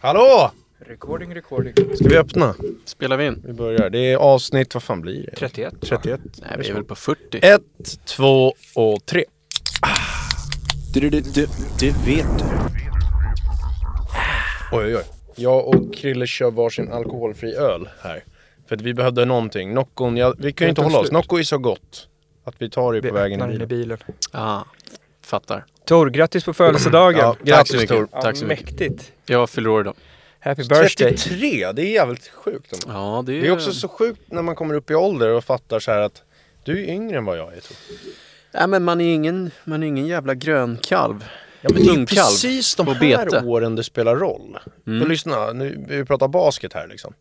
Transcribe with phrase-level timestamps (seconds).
[0.00, 0.50] Hallå!
[0.78, 1.74] Recording, recording.
[1.96, 2.54] Ska vi öppna?
[2.84, 3.42] Spelar vi in?
[3.46, 3.90] Vi börjar.
[3.90, 5.36] Det är avsnitt, vad fan blir det?
[5.36, 5.74] 31.
[5.80, 6.20] 31.
[6.36, 7.38] Nej, vi är väl på 40.
[7.42, 9.24] Ett, två och tre.
[10.94, 11.46] Du, du, du,
[11.78, 12.44] du vet du.
[14.72, 15.04] Oj, oj, oj.
[15.36, 18.24] Jag och Krille kör varsin alkoholfri öl här.
[18.68, 19.74] För att vi behövde någonting.
[19.74, 21.12] Noccon, ja, vi kan ju inte hålla oss.
[21.12, 22.08] Nocco är så gott.
[22.44, 23.98] Att vi tar det Vi på vägen i bilen.
[24.32, 24.62] Ah,
[25.24, 25.64] fattar.
[25.90, 27.20] Tor, grattis på födelsedagen.
[27.20, 27.88] Ja, Tack så grattis mycket.
[27.88, 28.08] Tor.
[28.12, 28.70] Ja, Tack så mycket.
[28.70, 29.12] Mäktigt.
[29.26, 29.94] Jag fyller år idag.
[30.40, 31.16] Happy birthday.
[31.16, 32.72] 33, det är jävligt sjukt.
[32.72, 32.98] ändå.
[32.98, 33.42] Ja, det är...
[33.42, 36.00] Det är också så sjukt när man kommer upp i ålder och fattar så här
[36.00, 36.22] att
[36.64, 37.60] du är yngre än vad jag är.
[37.60, 37.76] Tror.
[38.54, 41.24] Nej, men man är ingen, man är ingen jävla grönkalv.
[41.60, 43.42] Ja, men det är ju precis de här bete.
[43.44, 44.58] åren det spelar roll.
[44.86, 45.00] Mm.
[45.00, 47.14] För lyssna, nu, vi pratar basket här liksom.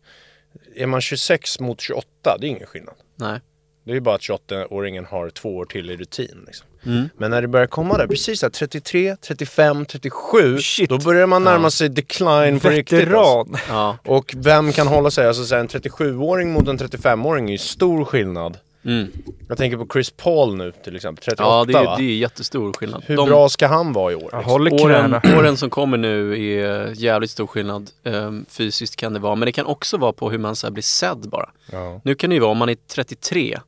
[0.75, 2.07] Är man 26 mot 28,
[2.39, 2.95] det är ingen skillnad.
[3.15, 3.39] Nej.
[3.83, 6.43] Det är ju bara att 28-åringen har två år till i rutin.
[6.47, 6.67] Liksom.
[6.85, 7.09] Mm.
[7.17, 10.89] Men när det börjar komma där, precis där, 33, 35, 37, Shit.
[10.89, 11.69] då börjar man närma Ja.
[11.71, 12.93] sig decline på riktigt.
[13.13, 13.43] Alltså.
[13.45, 13.57] Veteran.
[13.69, 13.97] Ja.
[14.05, 15.27] Och vem kan hålla sig?
[15.27, 18.57] Alltså en 37-åring mot en 35-åring är ju stor skillnad.
[18.85, 19.07] Mm.
[19.47, 21.95] Jag tänker på Chris Paul nu till exempel, 38 Ja, det är, va?
[21.97, 23.03] det är jättestor skillnad.
[23.05, 24.21] Hur De bra ska han vara i år?
[24.21, 24.43] Liksom?
[24.43, 27.89] håller åren, åren som kommer nu är jävligt stor skillnad.
[28.03, 30.71] Ehm, fysiskt kan det vara, men det kan också vara på hur man så här
[30.71, 31.49] blir sedd bara.
[31.71, 32.01] Ja.
[32.03, 33.59] Nu kan det ju vara om man är 33.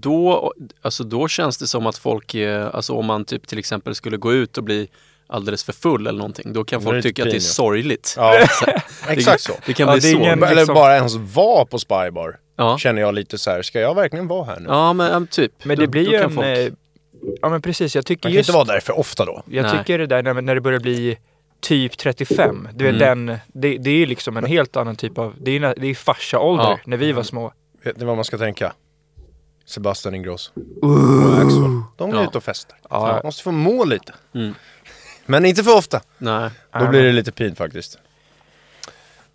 [0.00, 0.52] Då,
[0.82, 4.16] alltså då känns det som att folk, är, alltså om man typ till exempel skulle
[4.16, 4.88] gå ut och bli
[5.26, 8.14] alldeles för full eller någonting, då kan är det folk tycka att det är sorgligt.
[8.18, 8.32] Ja,
[8.66, 9.52] Det- exakt så.
[9.66, 10.18] Det kan Ja, bli det är så.
[10.18, 12.38] ingen- Eller liksom- bara ens vara på Spybar.
[12.56, 12.78] Ja.
[12.78, 14.66] Känner jag lite så här, ska jag verkligen vara här nu?
[14.68, 15.52] ja, men typ.
[15.64, 16.34] Men Då- det blir då ju kan en...
[16.36, 16.72] folk- eh,
[17.42, 18.48] Ja men precis, jag tycker Man kan just...
[18.48, 19.42] inte vara där för ofta då.
[19.50, 19.78] Jag Nej.
[19.78, 21.18] tycker det där när, när det börjar bli
[21.60, 22.68] typ 35.
[22.74, 23.26] Du vet Mm.
[23.26, 25.34] den, det, det är liksom en helt annan typ av...
[25.40, 26.78] Det är, det är farsa-ålder Ja.
[26.84, 27.52] när vi var små.
[27.84, 28.72] Vet ni vad man ska tänka?
[29.66, 30.50] Sebastian Ingrosso
[30.82, 31.82] och Axel.
[31.96, 32.24] De går Ja.
[32.28, 32.78] ut och festar.
[32.90, 33.20] Ja.
[33.24, 34.14] Måste få må lite.
[34.34, 34.54] Mm.
[35.26, 36.00] Men inte för ofta.
[36.18, 36.50] Nej.
[36.80, 37.98] Då blir det lite pin faktiskt.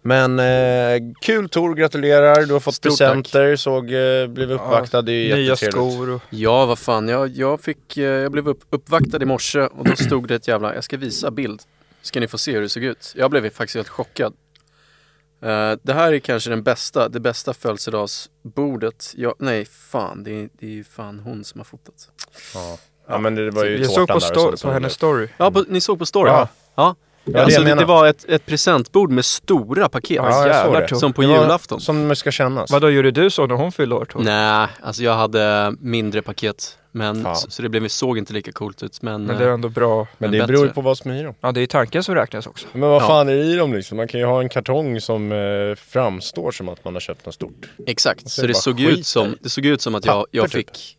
[0.02, 2.46] Men eh, kul Tor, gratulerar.
[2.46, 5.02] Du har fått Stort presenter, såg, eh, blev uppvaktad.
[5.02, 5.94] det är Nya jättetrevligt.
[5.94, 6.22] skor och...
[6.30, 7.08] Ja, vad fan.
[7.08, 10.48] Jag, jag, fick, eh, jag blev upp, uppvaktad i morse och då stod det ett
[10.48, 10.76] jävla...
[10.76, 11.62] Jag ska visa bild.
[12.02, 13.14] Ska ni få se hur det såg ut.
[13.18, 14.34] Jag blev faktiskt helt chockad.
[15.44, 19.14] Eh, det här är kanske den bästa, det bästa födelsedagsbordet.
[19.16, 20.24] Jag, nej, fan.
[20.24, 22.10] Det är, det är ju fan hon som har fotat.
[22.54, 22.78] Ja.
[23.08, 25.28] ja men det var ju Jag såg på, där sto- på hennes story.
[25.38, 26.32] Ja, på, ni såg på story?
[26.32, 26.48] Ja.
[26.76, 26.96] ja.
[27.24, 30.16] Ja, det alltså, det, det var ett, ett presentbord med stora paket.
[30.16, 30.88] Ja, jävlar.
[30.88, 31.82] Som på julafton.
[31.82, 32.72] Som det ska kännas.
[32.72, 34.08] Vadå, gjorde du så när hon fyllde år?
[34.16, 36.78] Nej, alltså jag hade mindre paket.
[36.94, 39.02] Men, så, så det blev, såg inte lika coolt ut.
[39.02, 40.08] Men, Men det är eh, ändå bra.
[40.18, 41.34] Men men det beror ju på vad som är i dem.
[41.42, 42.68] Ja, det är tanken som räknas också.
[42.72, 43.08] Men vad Ja.
[43.08, 43.98] fan är det i dem liksom?
[43.98, 47.36] Man kan ju ha en kartong som eh, framstår som att man har köpt något
[47.36, 47.70] stort.
[47.88, 50.52] Exakt, så så det såg, ut som, det såg ut som att jag, jag typ.
[50.70, 50.98] fick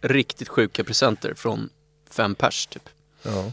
[0.00, 1.68] riktigt sjuka presenter från
[2.10, 2.88] fem pers typ.
[3.22, 3.52] Ja.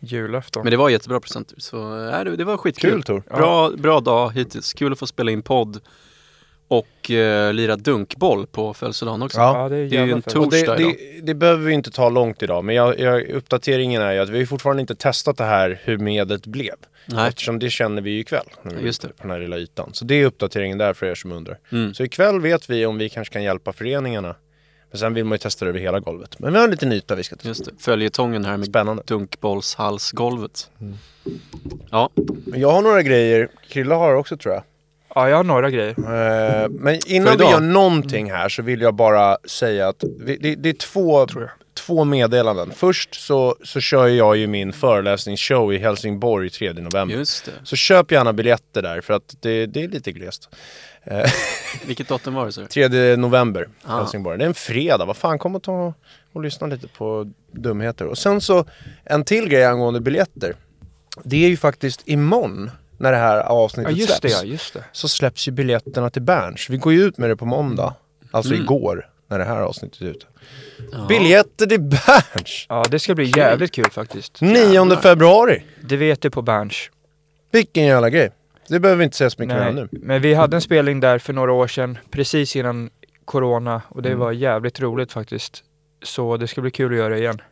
[0.00, 0.62] Julafton.
[0.62, 1.56] Men det var jättebra presenter.
[1.58, 2.90] Så äh, det, det var skitkul.
[2.90, 3.22] Kul Tor.
[3.36, 4.72] Bra, bra dag hittills.
[4.72, 5.80] Kul att få spela in podd.
[6.68, 9.38] Och eh, lira dunkboll på födelsedagen också.
[9.38, 9.62] Ja.
[9.62, 10.18] Ja, det är, Det är ju en.
[10.18, 10.78] Och det, Torsdag idag.
[10.78, 14.28] det, det behöver vi inte ta långt idag, men jag, jag, uppdateringen är ju att
[14.28, 16.74] vi har fortfarande inte testat det här hur medlet blev.
[17.06, 17.28] Nej.
[17.28, 19.08] Eftersom det känner vi ju ikväll, när vi är Just det.
[19.08, 19.90] på den här lilla ytan.
[19.92, 21.58] Så det är uppdateringen där för er som undrar.
[21.72, 21.94] Mm.
[21.94, 24.34] Så ikväll vet vi om vi kanske kan hjälpa föreningarna.
[24.90, 26.38] Men sen vill man ju testa det över hela golvet.
[26.38, 27.48] Men vi har en liten yta vi ska testa.
[27.48, 29.02] Just det, följetongen här med Spännande.
[29.06, 30.70] dunkbollshalsgolvet.
[31.90, 32.10] Ja,
[32.46, 34.62] Men jag har några grejer, Krilla har också tror jag.
[35.14, 35.94] Ja, jag har några grejer.
[35.98, 40.54] Eh, men innan vi gör någonting här så vill jag bara säga att vi, det,
[40.54, 41.26] det är två,
[41.74, 42.72] två meddelanden.
[42.76, 47.16] Först så, så kör jag ju min föreläsningsshow i Helsingborg 3 november.
[47.16, 47.50] just det.
[47.64, 50.48] Så köp gärna biljetter där för att det, det är lite glest.
[51.04, 51.30] Eh,
[51.86, 52.52] Vilket datum var det?
[52.52, 52.66] Så?
[52.66, 53.98] 3 november, Ah.
[53.98, 54.38] Helsingborg.
[54.38, 55.94] Det är en fredag, vad fan, kom och ta
[56.32, 58.06] och lyssna lite på dumheter.
[58.06, 58.64] Och sen så,
[59.04, 60.54] en till grej angående biljetter.
[61.24, 62.70] Det är ju faktiskt imorgon,
[63.04, 64.34] när det här Ja, avsnittet det släpps.
[64.42, 64.84] ja, just det.
[64.92, 66.70] Så släpps ju biljetterna till Berns.
[66.70, 67.94] Vi går ju ut med det på måndag.
[68.30, 68.64] Alltså Mm.
[68.64, 70.26] igår, när det här avsnittet är ute.
[70.92, 71.06] Ja.
[71.08, 72.66] Biljetter till Berns!
[72.68, 74.40] Ja, det ska bli jävligt kul faktiskt.
[74.40, 74.96] 9 Jävlar.
[74.96, 75.64] februari!
[75.80, 76.90] Det vet du på Berns.
[77.52, 78.30] Vilken jävla grej.
[78.68, 79.88] Det behöver vi inte säga så mycket mer om nu.
[79.92, 82.90] men vi hade en spelning där för några år sedan, precis innan
[83.24, 84.18] Corona, och det Mm.
[84.20, 85.62] var jävligt roligt faktiskt.
[86.02, 87.42] Så det ska bli kul att göra det igen.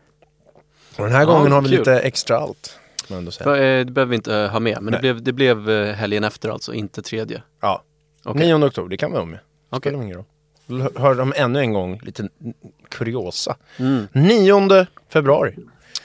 [0.96, 1.78] Och den här Ja, gången har vi kul.
[1.78, 2.78] lite extra allt.
[3.08, 3.56] Kan man ändå säga.
[3.80, 5.00] Eh, Det behöver vi inte eh, ha med, men det Nej.
[5.00, 7.42] blev, det blev eh, helgen efter alltså, inte tredje.
[7.60, 7.82] Ja.
[8.24, 8.46] Okej.
[8.58, 9.38] 9 oktober, det kan vi ha med.
[9.78, 10.24] Spelar ingen roll.
[10.70, 12.28] L- Hör dem ännu en gång, lite
[12.88, 13.56] kuriosa.
[13.78, 14.06] Mm.
[14.12, 15.54] 9 februari.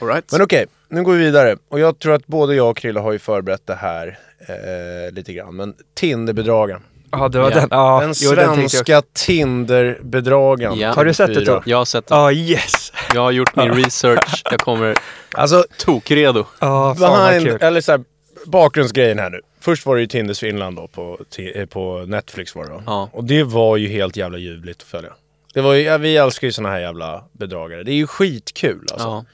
[0.00, 0.32] All right.
[0.32, 1.56] Men okej, nu går vi vidare.
[1.68, 4.18] Och jag tror att både jag och Krille har ju förberett det här
[4.48, 5.56] eh, lite grann.
[5.56, 6.82] Men Tinderbedragaren.
[7.12, 7.68] Ja, det var den.
[7.70, 8.70] Ja, Den jo, den tänkte jag.
[8.70, 10.78] svenska Tinderbedragaren.
[10.78, 10.92] Ja.
[10.92, 11.62] Har du sett det då?
[11.66, 12.14] Jag har sett det.
[12.14, 12.92] Ja, yes!
[13.14, 14.94] Jag har gjort min research, jag kommer
[15.34, 16.44] Alltså, tokredo.
[16.60, 17.58] Ja, fan vad behind, kul.
[17.60, 18.00] eller så här,
[18.46, 19.40] bakgrundsgrejen här nu.
[19.60, 22.82] Först var det ju Tinders Finland då på, ti- eh, på Netflix var det då.
[22.86, 23.08] Ja.
[23.12, 25.10] Och det var ju helt jävla ljuvligt att följa.
[25.54, 27.82] Det var ju, ja, vi älskar ju såna här jävla bedragare.
[27.82, 29.08] Det är ju skitkul alltså.
[29.08, 29.24] Ja.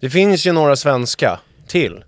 [0.00, 2.04] Det finns ju några svenska till.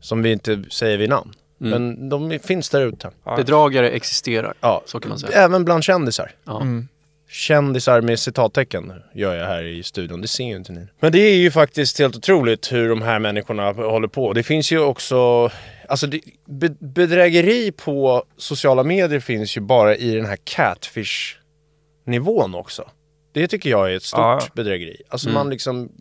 [0.00, 1.32] Som vi inte säger vid namn.
[1.62, 1.70] Mm.
[1.70, 3.10] Men de finns där ute.
[3.36, 5.32] Bedragare existerar, Ja, så kan man säga.
[5.44, 6.30] även bland kändisar.
[6.44, 6.60] Ja.
[6.60, 6.88] Mm.
[7.28, 10.86] Kändisar med citattecken gör jag här i studion, det ser ju inte ni.
[11.00, 14.32] Men det är ju faktiskt helt otroligt hur de här människorna håller på.
[14.32, 15.50] Det finns ju också,
[15.88, 22.90] alltså det, be, bedrägeri på sociala medier finns ju bara i den här catfish-nivån också.
[23.32, 24.40] Det tycker jag är ett stort Ja.
[24.54, 24.96] bedrägeri.
[25.08, 25.34] Alltså Mm.
[25.34, 25.92] man liksom,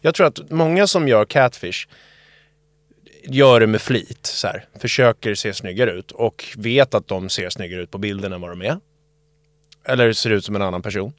[0.00, 1.86] jag tror att många som gör catfish
[3.26, 4.64] gör det med flit, så här.
[4.80, 8.50] försöker se snyggare ut och vet att de ser snyggare ut på bilden än vad
[8.50, 8.76] de är.
[9.84, 11.12] Eller ser ut som en annan person.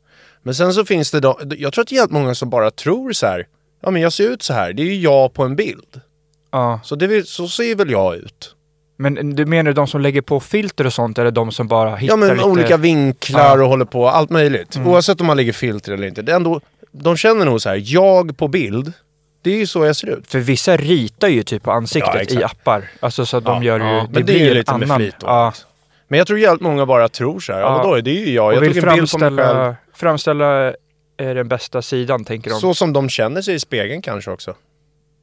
[0.43, 2.71] Men sen så finns det då, jag tror att det är helt många som bara
[2.71, 3.47] tror så här.
[3.81, 6.01] Ja men jag ser ut så här, det är ju jag på en bild.
[6.51, 6.79] Ja.
[6.83, 8.55] Så, det, så ser väl jag ut.
[8.97, 12.13] Men du menar de som lägger på filter och sånt eller de som bara hittar
[12.13, 12.43] Ja men lite...
[12.49, 13.63] olika vinklar Ja.
[13.63, 14.75] och håller på, allt möjligt.
[14.75, 14.87] Mm.
[14.87, 16.21] Oavsett om man lägger filter eller inte.
[16.21, 16.61] Det är ändå,
[16.91, 18.93] de känner nog så här, jag på bild,
[19.45, 20.27] det är ju så jag ser ut.
[20.27, 22.31] För vissa ritar ju typ på Ja, ansiktet exakt.
[22.41, 22.89] i appar.
[22.99, 23.85] Alltså så att de Ja, gör ju...
[23.85, 24.07] ja.
[24.11, 25.27] Men det, är ju blir en lite med annan- flit då.
[25.27, 25.53] Ja.
[26.07, 27.77] Men jag tror jävligt många bara tror så här, ja, Ja.
[27.83, 29.75] vadå, det är ju jag, Och jag vill tog en bild på mig själv.
[29.93, 30.73] framställa,
[31.17, 32.59] är den bästa sidan tänker de.
[32.59, 34.55] Så som de känner sig i spegeln kanske också.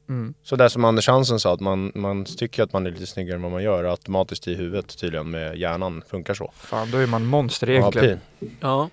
[0.08, 0.34] Mm.
[0.42, 3.36] Så där som Anders Hansen sa, att man, man tycker att man är lite snyggare
[3.36, 6.52] än vad man gör automatiskt i huvudet tydligen med hjärnan funkar så.
[6.56, 8.20] Fan, då är man monster Ja, egentligen.
[8.60, 8.88] Ja.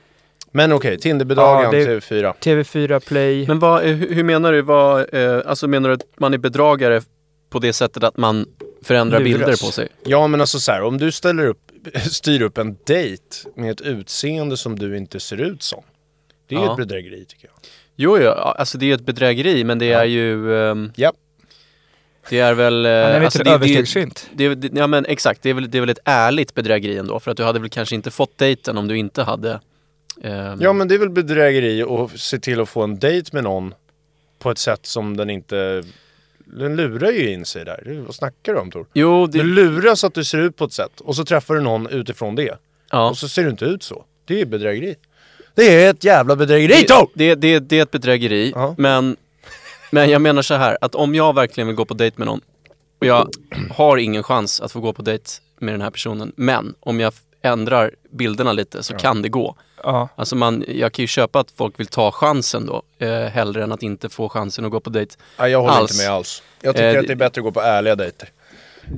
[0.51, 2.33] Men okej, Tinderbedragaren Ja, det- TV4.
[2.39, 3.47] TV4 Play.
[3.47, 7.01] Men vad, eh, hur menar du, vad, eh, alltså menar du att man är bedragare
[7.49, 8.45] på det sättet att man
[8.83, 9.33] förändrar Luras.
[9.37, 9.87] bilder på sig?
[10.05, 11.61] Ja men alltså så här, om du ställer upp,
[12.11, 13.23] styr upp en dejt
[13.55, 15.83] med ett utseende som du inte ser ut som.
[16.47, 16.71] Det är ju Ja.
[16.71, 17.55] ett bedrägeri tycker jag.
[17.95, 19.99] Jo, jo, alltså det är ett bedrägeri men det Ja.
[19.99, 20.55] är ju...
[20.71, 21.13] ehm, Ja.
[22.29, 22.85] Det är väl...
[22.85, 24.29] eh, Han är alltså det, det, överstegsfint.
[24.33, 27.19] det, det, ja men exakt, det är, väl, det är väl ett ärligt bedrägeri ändå
[27.19, 29.59] för att du hade väl kanske inte fått dejten om du inte hade...
[30.23, 33.43] ehm, Ja men det är väl bedrägeri att se till att få en dejt med
[33.43, 33.73] någon
[34.39, 35.83] på ett sätt som den inte...
[36.45, 37.81] Den lurar ju in sig där.
[37.85, 38.85] Det- Vad snackar du om Tor?
[38.93, 41.61] Jo, Du det, luras att du ser ut på ett sätt och så träffar du
[41.61, 42.57] någon utifrån det.
[42.91, 43.09] ja.
[43.09, 44.05] Och så ser du inte ut så.
[44.25, 44.95] Det är bedrägeri.
[45.55, 47.09] Det är ett jävla bedrägeri Tor!
[47.13, 48.75] det, det, det är ett bedrägeri, Ja.
[48.77, 49.15] men,
[49.91, 52.41] men jag menar så här att om jag verkligen vill gå på dejt med någon
[52.99, 53.29] och jag
[53.71, 55.23] har ingen chans att få gå på dejt
[55.59, 59.55] med den här personen, men om jag ändrar bilderna lite så kan det gå.
[59.83, 60.09] Ja.
[60.15, 63.71] Alltså man, jag kan ju köpa att folk vill ta chansen då, eh, hellre än
[63.71, 65.15] att inte få chansen att gå på dejt.
[65.39, 65.91] Nej, jag håller Alls.
[65.91, 66.43] inte med alls.
[66.61, 68.29] Jag tycker Eh, att det är bättre att gå på ärliga dejter.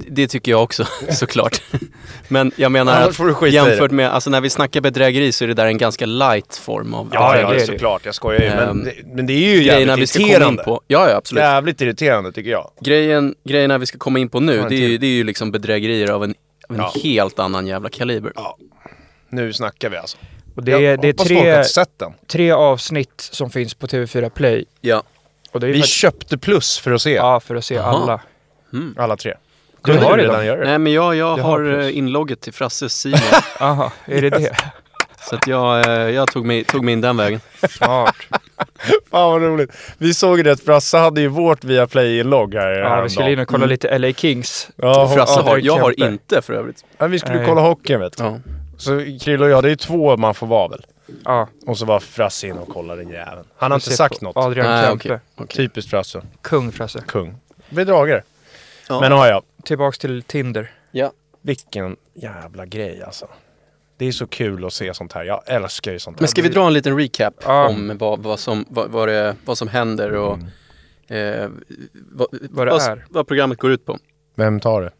[0.07, 1.61] Det tycker jag också, såklart.
[2.27, 5.65] Men jag menar att jämfört med, alltså när vi snackar bedrägeri så är det där
[5.65, 8.05] en ganska light form av Ja, ja, ja, såklart.
[8.05, 8.49] Jag skojar ju.
[8.49, 10.63] Men, Ehm, det, men det är ju jävligt vi ska komma in irriterande.
[10.63, 10.81] på.
[10.87, 11.41] Ja, ja absolut.
[11.41, 12.71] Jävligt irriterande tycker jag.
[12.81, 15.51] Grejen, grejerna vi ska komma in på nu, det är, ju, det är ju liksom
[15.51, 16.33] bedrägerier av en,
[16.69, 16.93] av en Ja.
[17.03, 18.31] helt annan jävla kaliber.
[19.31, 20.17] Nu snackar vi alltså.
[20.55, 22.13] Och det är, jag det är tre, har sett den.
[22.27, 24.65] tre avsnitt som finns på TV4 Play.
[24.81, 25.03] Ja.
[25.51, 27.75] Och det är ju Vi faktiskt- köpte plus för att se Ja, för att se
[27.75, 27.85] Jaha.
[27.85, 28.21] alla.
[28.73, 28.95] Mm.
[28.97, 29.33] alla tre.
[29.83, 30.17] Du har redan?
[30.17, 30.65] redan göra det?
[30.65, 33.19] Nej men jag, jag har har eh, inlogget till Frasses Simon.
[33.59, 34.55] Jaha, är det det?
[35.29, 37.39] så att jag, eh, jag tog, mig, tog mig in den vägen.
[37.69, 38.15] Smart.
[39.11, 39.71] Fan vad roligt.
[39.97, 43.31] Vi såg ju det att Frasse hade ju vårt via Play-logg här Ja, vi skulle
[43.31, 44.69] in och kolla lite LA Kings.
[44.75, 46.85] Ja, Frasse ja, har, jag har inte för övrigt.
[46.97, 47.45] ja, vi skulle Nej.
[47.47, 48.23] kolla hockeyn vet du.
[48.23, 48.39] Ja.
[48.81, 50.85] Så Krille och jag, det är två man får vara väl.
[51.25, 53.47] Ja, Och så var Frasse inne och kollade den jäveln.
[53.57, 54.37] Han har inte sagt något.
[54.37, 55.05] Adrian Nej, Kempe.
[55.07, 55.19] okej.
[55.35, 55.55] okej.
[55.57, 56.21] Typiskt Frasse.
[56.41, 57.03] Kung Frasse.
[57.07, 57.35] Kung.
[57.69, 58.23] Bedragare.
[58.89, 58.99] Ja.
[58.99, 59.41] Men ja, ja.
[59.63, 60.71] Tillbaks till Tinder.
[60.91, 61.11] Ja.
[61.41, 63.27] Vilken jävla grej alltså.
[63.97, 65.23] Det är så kul att se sånt här.
[65.23, 66.21] Jag älskar ju sånt här.
[66.21, 67.67] Men ska vi dra en liten recap Ja.
[67.67, 70.37] om vad, vad, som, vad, vad, det, vad som händer och
[71.15, 71.49] eh,
[72.11, 73.05] vad, Vad det vad, är.
[73.09, 73.97] vad programmet går ut på?
[74.35, 74.91] Vem tar det?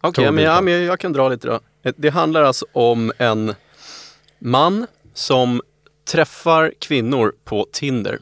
[0.00, 1.60] Okej, Tog men, du ja, men jag, jag kan dra lite då.
[1.96, 3.54] Det handlar alltså om en
[4.38, 5.62] man som
[6.04, 8.18] träffar kvinnor på Tinder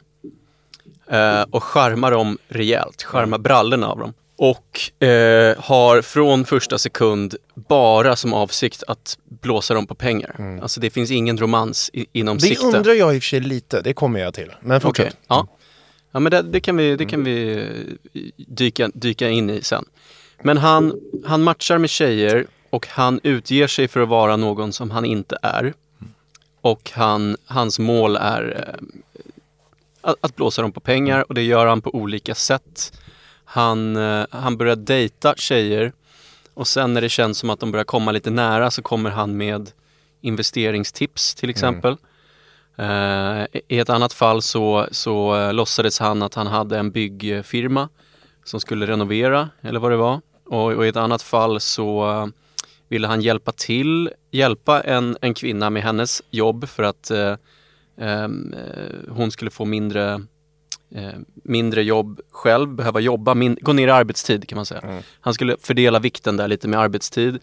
[1.11, 4.15] eh, och charmar dem rejält, charmar brallorna av dem.
[4.37, 10.59] Och eh, har från första sekund bara som avsikt att blåsa dem på pengar.
[10.63, 12.67] Alltså det finns ingen romans i, inom Det sikte.
[12.67, 13.81] undrar jag i och för sig lite.
[13.81, 14.53] Det kommer jag till.
[14.61, 15.17] Men fortsätt.
[15.29, 15.47] ja.
[16.13, 17.53] Ja men det, det kan vi, det kan vi
[18.13, 19.85] eh, dyka, dyka in i sen.
[20.43, 24.91] Men han, han matchar med tjejer och han utger sig för att vara någon som
[24.91, 25.75] han inte är.
[26.61, 28.87] Och han, hans mål är eh,
[30.01, 33.01] att, att blåsa dem på pengar och det gör han på olika sätt.
[33.45, 35.93] Han, eh, han börjar dejta tjejer
[36.55, 39.37] och sen när det känns som att de börjar komma lite nära så kommer han
[39.37, 39.71] med
[40.21, 41.97] investeringstips till exempel.
[42.77, 47.89] Eh, I ett annat fall så, så låtsades han att han hade en byggfirma
[48.45, 50.21] som skulle renovera eller vad det var.
[50.47, 52.31] Och, och i ett annat fall så
[52.91, 57.37] ville han hjälpa till, hjälpa en, en kvinna med hennes jobb för att eh,
[58.01, 60.23] ehm, eh, hon skulle få mindre,
[60.95, 61.13] eh,
[61.45, 65.03] mindre jobb själv, behöva jobba, min, gå ner i arbetstid kan man säga.
[65.21, 67.39] Han skulle fördela vikten där lite med arbetstid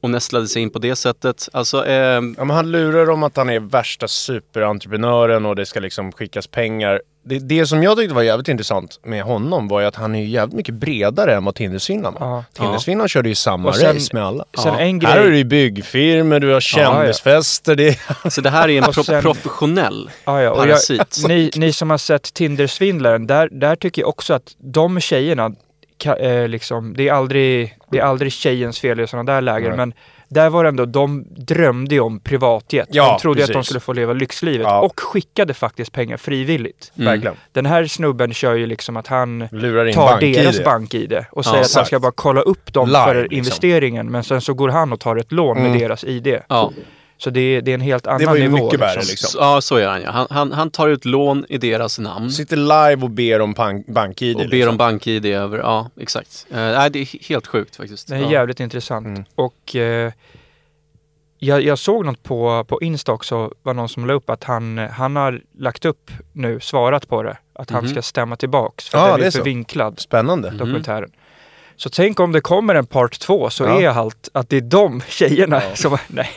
[0.00, 1.48] och nästlade sig in på det sättet.
[1.52, 6.12] Alltså, ehm, Ja, han lurar om att han är värsta superentreprenören och det ska liksom
[6.12, 7.02] skickas pengar.
[7.24, 10.18] Det, det som jag tyckte var jävligt intressant med honom var ju att han är
[10.20, 12.26] ju jävligt mycket bredare än vad Tindersvinnaren var.
[12.26, 12.44] Ja.
[12.52, 14.44] Tindersvinnaren körde ju samma sen- race med alla.
[14.62, 15.10] Sen en grej...
[15.12, 18.30] Här har du ju byggfirmor, du har kändisfester, det är...
[18.30, 20.50] så det här är en pro- sen- professionell Ja, ja.
[20.50, 21.24] Och jag, parasit.
[21.28, 25.50] ni, ni som har sett Tindersvindlaren, där, där tycker jag också att de tjejerna,
[25.98, 29.76] ka, eh, liksom, det, är aldrig, det är aldrig tjejens fel i sådana där lägen,
[29.76, 29.92] men
[30.32, 32.88] där var det ändå, de drömde ju om privatjet.
[32.90, 33.66] Ja, de trodde att de precis.
[33.66, 34.80] skulle få leva lyxlivet Ja.
[34.80, 36.92] och skickade faktiskt pengar frivilligt.
[36.98, 37.22] Mm.
[37.52, 40.34] Den här snubben kör ju liksom att han Lurar in tar bank-id.
[40.34, 43.38] deras bank-id och säger att han ska bara kolla upp dem Live, för liksom.
[43.38, 45.70] investeringen men sen så går han och tar ett lån Mm.
[45.70, 46.38] med deras ID.
[47.22, 48.64] Så det, är- det är en helt annan Det var ju nivå.
[48.64, 49.28] mycket värre liksom.
[49.30, 50.10] så, ja, så gör han ja.
[50.10, 53.86] Han, han, han tar ut lån i deras namn Sitter live och ber om bank-
[53.86, 54.36] bank-id.
[54.36, 54.70] och ber liksom.
[54.70, 56.46] om bank-id över, ja exakt.
[56.50, 58.08] Eh, nej, det är helt sjukt faktiskt.
[58.08, 58.30] Det är ja.
[58.32, 59.06] jävligt intressant.
[59.06, 59.24] Mm.
[59.34, 60.12] Och eh,
[61.38, 64.78] jag, jag såg något på, på Insta också, var någon som la upp att han,
[64.78, 67.92] han har lagt upp nu, svarat på det, att han Mhm.
[67.92, 69.44] ska stämma tillbaks för Ja, att blir är för så.
[69.44, 70.50] vinklad, Spännande.
[70.50, 71.10] dokumentären.
[71.76, 73.80] Så tänk om det kommer en part två så Ja.
[73.80, 75.76] är allt att det är de tjejerna Ja.
[75.76, 76.30] som, nej.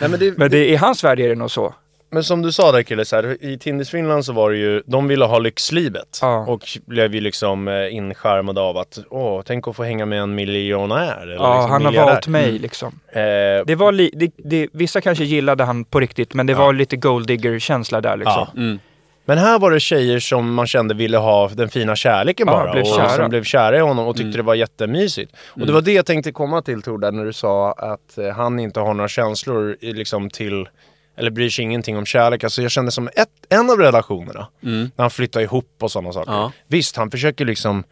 [0.00, 1.74] Nej, men, det, Men det, i hans värld är det nog så.
[2.10, 5.08] men som du sa där Kille, så här, i Tindersvindlaren så var det ju, de
[5.08, 6.18] ville ha lyxlivet.
[6.22, 6.44] Ja.
[6.48, 10.34] Och blev ju liksom eh, inskärmade av att, åh, tänk att få hänga med en
[10.34, 11.22] miljonär.
[11.22, 13.00] Eller Ja, liksom han har valt mig liksom.
[13.12, 13.20] Eh,
[13.66, 16.58] Det var li, det, det, vissa kanske gillade han på riktigt, men det Ja.
[16.58, 18.46] var lite golddigger-känsla där liksom.
[18.54, 18.60] Ja.
[18.60, 18.78] Mm.
[19.28, 22.72] Men här var det tjejer som man kände ville ha den fina kärleken bara.
[22.72, 24.36] blev och som blev kära i honom och tyckte Mm.
[24.36, 25.32] det var jättemysigt.
[25.48, 28.28] Och det var det jag tänkte komma till Tor, där när du sa att eh,
[28.28, 30.68] han inte har några känslor i, liksom till,
[31.16, 32.44] eller bryr sig ingenting om kärlek.
[32.44, 34.90] Alltså jag kände som ett, en av relationerna, Mm.
[34.96, 36.32] när han flyttar ihop och sådana saker.
[36.32, 36.52] Ja.
[36.68, 37.84] Visst, han försöker liksom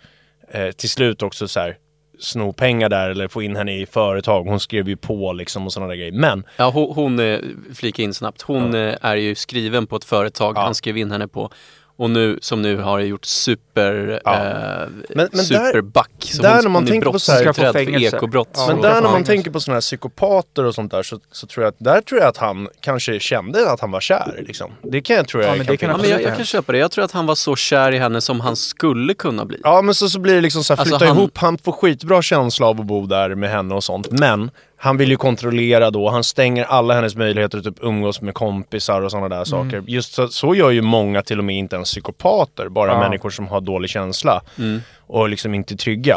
[0.50, 1.76] eh, till slut också så här
[2.20, 4.44] sno pengar där eller få in henne i företag.
[4.44, 6.12] Hon skrev ju på liksom och sådana där grejer.
[6.12, 7.38] Men Ja, hon, hon eh,
[7.74, 8.42] flika in snabbt.
[8.42, 10.60] Hon eh, är ju skriven på ett företag Ja.
[10.60, 11.50] han skrev in henne på.
[11.98, 14.34] Och nu, som nu har gjort super, Ja.
[14.34, 16.10] eh, Men- men superback.
[16.18, 18.48] Så där hon, när man hon är tänker på så här- för ekobrott.
[18.54, 21.46] Ja, Men där när man tänker på sådana här psykopater och sånt där så, så
[21.46, 24.70] tror jag att där tror jag att han kanske kände att han var kär liksom.
[24.82, 26.10] Det kan jag tror jag Ja, men det kan Ja, finnas.
[26.10, 26.78] men jag, jag kan köpa det.
[26.78, 29.60] Jag tror att han var så kär i henne som han skulle kunna bli.
[29.64, 31.72] Ja men så, så blir det liksom så här, Alltså, flytta han- ihop, han får
[31.72, 34.10] skitbra känsla av att bo där med henne och sånt.
[34.10, 38.34] Men han vill ju kontrollera då, han stänger alla hennes möjligheter att typ umgås med
[38.34, 39.84] kompisar och sådana där saker.
[39.86, 42.98] Just så, så gör ju många till och med inte ens psykopater, bara Ja.
[43.00, 44.80] människor som har dålig känsla Mm.
[45.06, 46.16] och liksom inte är trygga.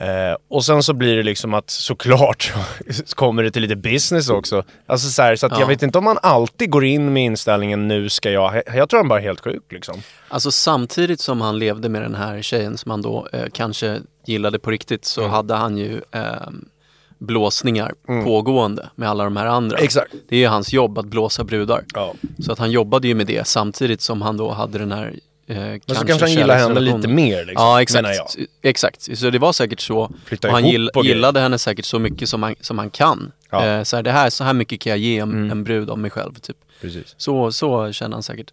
[0.00, 2.52] Eh, och sen så blir det liksom att såklart
[3.04, 4.62] så kommer det till lite business också.
[4.86, 5.60] Alltså så, här, så att Ja.
[5.60, 9.00] jag vet inte om man alltid går in med inställningen nu ska jag, jag tror
[9.00, 10.02] han bara är helt sjuk liksom.
[10.28, 14.58] Alltså samtidigt som han levde med den här tjejen som han då eh, kanske gillade
[14.58, 15.32] på riktigt så Mm.
[15.32, 16.22] hade han ju eh,
[17.18, 18.24] blåsningar Mm.
[18.24, 19.78] pågående med alla de här andra.
[19.78, 20.14] Exakt.
[20.28, 21.84] Det är ju hans jobb att blåsa brudar.
[21.94, 22.14] Ja.
[22.38, 25.14] Så att han jobbade ju med det samtidigt som han då hade den här
[25.46, 28.46] eh, Men så kanske han gillar henne lite mer liksom, Ja menar exakt, jag.
[28.62, 29.18] exakt.
[29.18, 30.10] Så det var säkert så.
[30.24, 33.32] Flytta och han gill, och gillade henne säkert så mycket som han, som han kan.
[33.50, 33.66] Ja.
[33.66, 35.50] Eh, så, här, det här, så här mycket kan jag ge en, Mm.
[35.50, 36.34] en brud av mig själv.
[36.34, 36.56] Typ.
[36.80, 37.14] Precis.
[37.16, 38.50] Så, så känner han säkert.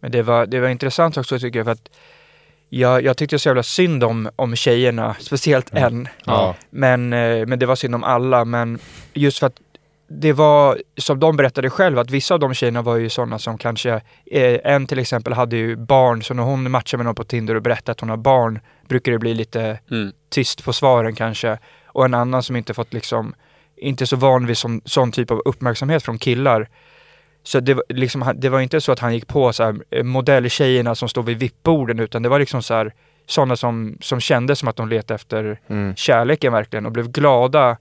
[0.00, 1.88] Men det var, det var intressant också tycker jag för att
[2.68, 6.08] jag, jag tyckte så jävla synd om, om tjejerna, speciellt en.
[6.24, 6.54] Ja.
[6.70, 8.44] Men, eh, men det var synd om alla.
[8.44, 8.78] Men
[9.14, 9.60] just för att
[10.10, 13.58] det var, som de berättade själv, att vissa av de tjejerna var ju sådana som
[13.58, 13.90] kanske,
[14.26, 17.54] eh, en till exempel hade ju barn, så när hon matchar med någon på Tinder
[17.54, 20.12] och berättar att hon har barn, brukar det bli lite Mm.
[20.30, 21.58] tyst på svaren kanske.
[21.86, 23.34] Och en annan som inte fått liksom,
[23.76, 26.68] inte så van vid sån, sån typ av uppmärksamhet från killar.
[27.48, 30.02] Så det, var liksom, det var inte så att han gick på så här, eh,
[30.04, 32.92] modelltjejerna som står vid vippborden utan det var liksom så här,
[33.26, 35.96] sådana som, som kände som att de letade efter Mm.
[35.96, 37.76] kärleken verkligen och blev glada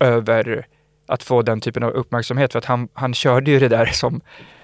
[0.00, 0.66] över
[1.08, 2.52] att få den typen av uppmärksamhet.
[2.52, 4.20] För att han, han körde ju det där som,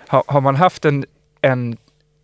[0.09, 1.05] har, har man haft en,
[1.41, 1.77] en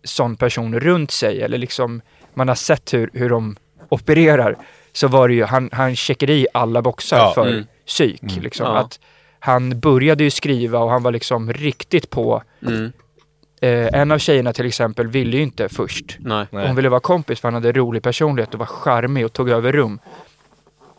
[0.03, 2.01] sån person runt sig eller liksom
[2.33, 3.55] man har sett hur, hur de
[3.89, 4.57] opererar
[4.93, 7.31] så var det ju, han, han checkade i alla boxar Ja.
[7.35, 7.63] för Mm.
[7.85, 8.23] psyk.
[8.23, 8.41] Mm.
[8.43, 8.65] Liksom.
[8.65, 8.77] Ja.
[8.77, 8.99] Att
[9.45, 12.43] han började ju skriva och han var liksom riktigt på.
[12.67, 12.91] Mm.
[13.61, 16.17] Eh, en av tjejerna till exempel ville ju inte först.
[16.19, 16.47] Nej.
[16.51, 16.67] Nej.
[16.67, 19.71] Hon ville vara kompis för han hade rolig personlighet och var charmig och tog över
[19.71, 19.99] rum.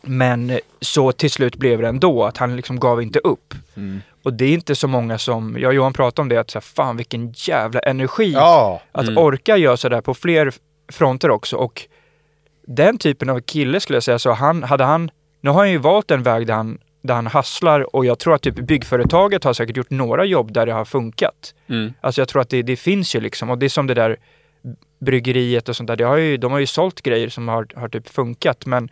[0.02, 3.54] Men så till slut blev det ändå att han liksom gav inte upp.
[3.76, 4.00] Mm.
[4.22, 6.58] Och det är inte så många som, jag och Johan pratade om det, att så
[6.58, 8.32] här, fan vilken jävla energi.
[8.32, 9.18] Ja, Att Mm.
[9.18, 10.52] orka göra sådär på fler
[10.92, 11.56] fronter också.
[11.56, 11.82] Och
[12.66, 15.10] den typen av kille skulle jag säga, så han, hade han,
[15.40, 18.34] nu har han ju valt en väg där han, där han hasslar och jag tror
[18.34, 21.54] att typ byggföretaget har säkert gjort några jobb där det har funkat.
[21.68, 21.92] Mm.
[22.00, 24.16] Alltså jag tror att det, det finns ju liksom och det är som det där
[25.00, 25.96] bryggeriet och sånt där.
[25.96, 28.88] Det har ju, de har ju sålt grejer som har, har typ funkat men,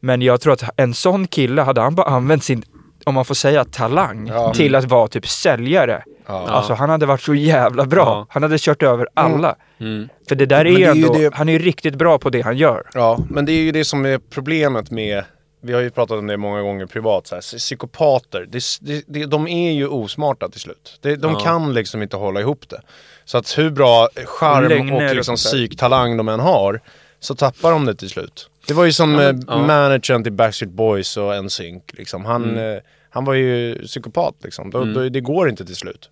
[0.00, 2.62] men jag tror att en sån kille hade han bara använt sin,
[3.04, 4.54] om man får säga talang, Ja.
[4.54, 6.02] till att vara typ säljare.
[6.26, 6.48] ja.
[6.48, 8.04] Alltså han hade varit så jävla bra.
[8.04, 8.26] Ja.
[8.30, 9.56] Han hade kört över alla.
[9.80, 10.08] Mm.
[10.28, 12.18] För det där är Men det är ju ändå, det- han är ju riktigt bra
[12.18, 12.82] på det han gör.
[12.94, 15.24] Ja, men det är ju det som är problemet med
[15.60, 18.62] vi har ju pratat om det många gånger privat, så här, psykopater, det,
[19.06, 20.98] det, de är ju osmarta till slut.
[21.02, 21.38] Det, de Ja.
[21.40, 22.80] kan liksom inte hålla ihop det.
[23.24, 26.80] Så att hur bra charm och och liksom psyktalang de än har,
[27.20, 28.50] så tappar de det till slut.
[28.66, 29.66] Det var ju som Ja, men- eh, ja.
[29.66, 31.82] managern till Backstreet Boys och NSYNC.
[31.92, 32.24] Liksom.
[32.24, 32.76] Han, Mm.
[32.76, 34.70] eh, han var ju psykopat liksom.
[34.70, 34.94] Då, Mm.
[34.94, 36.10] då, det går inte till slut.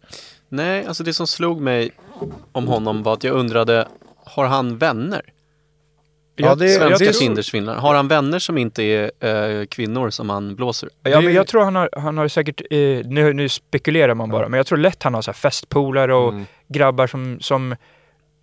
[0.48, 1.90] Nej, alltså det som slog mig
[2.52, 3.88] om honom var att jag undrade,
[4.24, 5.22] har han vänner?
[6.37, 7.78] Ja, det, Svenska jag, Tindersvindlare.
[7.78, 9.11] Har han vänner som inte är
[9.61, 10.88] eh, kvinnor som han blåser?
[11.02, 14.49] Ja, men jag tror han har, han har säkert, eh, nu, nu spekulerar man bara,
[14.49, 16.47] men jag tror lätt han har så här festpolare och Mm.
[16.69, 17.76] grabbar som, som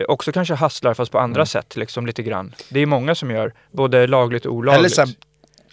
[0.08, 1.46] också kanske hasslar fast på andra Mm.
[1.46, 2.56] sätt liksom lite grann.
[2.70, 4.80] Det är många som gör, både lagligt och olagligt.
[4.80, 5.10] Eller så här,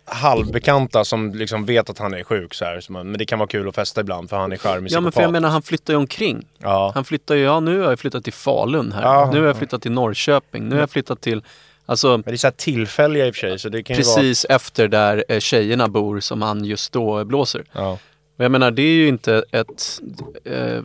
[0.04, 3.38] halvbekanta som liksom vet att han är sjuk så här, så man, men det kan
[3.38, 5.62] vara kul att festa ibland för han är charmig Ja men för jag menar han
[5.62, 6.46] flyttar ju omkring.
[6.58, 6.92] Ja.
[6.94, 9.02] Han flyttar ju, ja nu har jag flyttat till Falun här.
[9.02, 9.30] Ja.
[9.32, 10.68] Nu har jag flyttat till Norrköping.
[10.68, 11.42] Nu har jag flyttat till,
[11.90, 14.46] alltså Men det är så här tillfälliga i och för sig så det kan precis
[14.48, 17.64] efter där eh, tjejerna bor som han just då blåser.
[17.72, 17.84] vara...
[17.84, 17.98] Ja.
[18.36, 20.00] Och jag menar det är ju inte ett,
[20.44, 20.82] eh,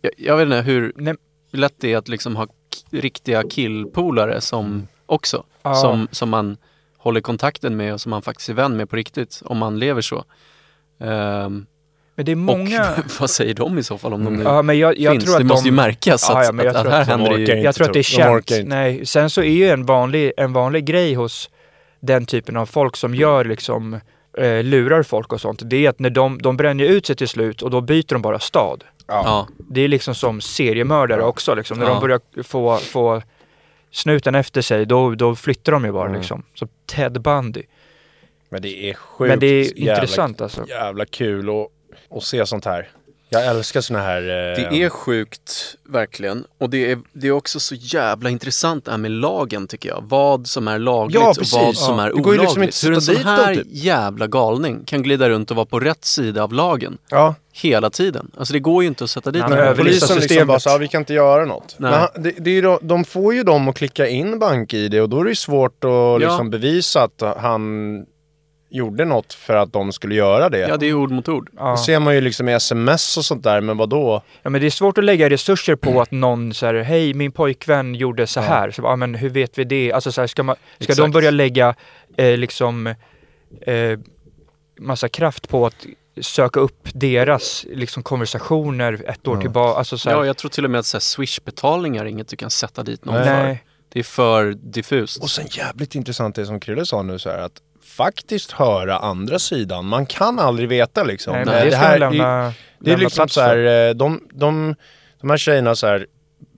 [0.00, 1.14] jag, jag vet inte hur Nej,
[1.52, 2.46] lätt det är att liksom ha
[2.90, 5.44] riktiga killpolare som också.
[5.62, 5.74] Ja.
[5.74, 6.56] Som, som man
[6.96, 9.42] håller kontakten med och som man faktiskt är vän med på riktigt.
[9.44, 10.24] Om man lever så.
[11.00, 11.66] Ehm,
[12.18, 12.90] men det är många...
[12.90, 15.24] Och vad säger de i så fall om de nu Ja, men jag, jag finns?
[15.24, 16.94] tror att det måste de, ju märkas Ja, att, ja, men jag att, tror att
[16.94, 17.40] här att de händer det ju.
[17.42, 17.52] inte.
[17.56, 18.50] Jag tror att det är De känt.
[18.50, 18.62] inte.
[18.68, 21.50] Nej, sen så är ju en vanlig, en vanlig grej hos
[22.00, 24.00] den typen av folk som gör liksom
[24.38, 25.60] eh, lurar folk och sånt.
[25.64, 28.22] Det är att när de, de bränner ut sig till slut och då byter de
[28.22, 28.84] bara stad.
[29.06, 31.78] Ja, Det är liksom som seriemördare också liksom.
[31.78, 31.92] När Ja.
[31.92, 33.22] de börjar få, få
[33.90, 36.20] snuten efter sig, då, då flyttar de ju bara Mm.
[36.20, 36.42] liksom.
[36.54, 37.62] Så Ted Bundy.
[38.50, 40.68] Men det är sjukt Men det är jävla, intressant alltså.
[40.68, 41.66] jävla kul att,
[42.10, 42.88] att se sånt här.
[43.30, 44.22] Jag älskar såna här...
[44.22, 46.44] eh, det är sjukt verkligen.
[46.58, 50.04] Och det är, det är också så jävla intressant det här med lagen tycker jag.
[50.08, 52.04] Vad som är lagligt Ja, och vad som Ja.
[52.04, 52.40] är ju olagligt.
[52.60, 53.66] liksom Hur en sån här typ.
[53.70, 58.30] jävla galning kan glida runt och vara på rätt sida av lagen Ja, hela tiden.
[58.38, 59.76] Alltså det går ju inte att sätta dit någon.
[59.76, 61.74] polisen liksom bara så, "Ja, vi kan inte göra något.
[61.78, 62.08] Nej.
[62.14, 65.20] Men det, det är då, de får ju dem att klicka in bank-id och då
[65.20, 68.06] är det ju svårt att liksom bevisa att han
[68.70, 70.58] gjorde något för att de skulle göra det.
[70.58, 71.50] Ja, det är ord mot ord.
[71.56, 71.70] Ja.
[71.70, 74.22] Det ser man ju liksom i sms och sånt där, men vad då?
[74.42, 77.94] ja men det är svårt att lägga resurser på att någon säger hej min pojkvän
[77.94, 78.70] gjorde så här.
[78.70, 79.92] Så, ja, men hur vet vi det?
[79.92, 81.74] Alltså så här, ska, man, ska de börja lägga
[82.16, 82.86] eh, liksom
[83.60, 83.98] eh,
[84.80, 85.86] massa kraft på att
[86.20, 89.40] söka upp deras liksom, konversationer ett år Ja.
[89.40, 89.78] tillbaka?
[89.78, 92.28] Alltså, så här, Ja, jag tror till och med att så här, Swish-betalningar är inget
[92.28, 93.24] du kan sätta dit någon för.
[93.24, 93.64] nej.
[93.92, 95.22] Det är för diffust.
[95.22, 97.52] Och sen jävligt intressant det som Krille sa nu så här att
[97.88, 99.84] faktiskt höra andra sidan.
[99.86, 101.32] Man kan aldrig veta liksom.
[101.32, 104.74] Nej, Men men det ska här, lämna, det är liksom så här, eh, de, de,
[105.20, 106.06] de här tjejerna så här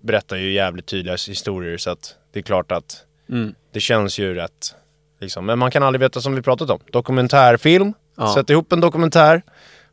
[0.03, 3.55] berättar ju jävligt tydliga historier så att det är klart att Mm.
[3.73, 4.75] det känns ju rätt.
[5.21, 5.47] Liksom.
[5.47, 6.81] Men man kan aldrig veta som vi pratat om.
[6.93, 8.35] Dokumentärfilm, Ja.
[8.35, 9.43] sätt ihop en dokumentär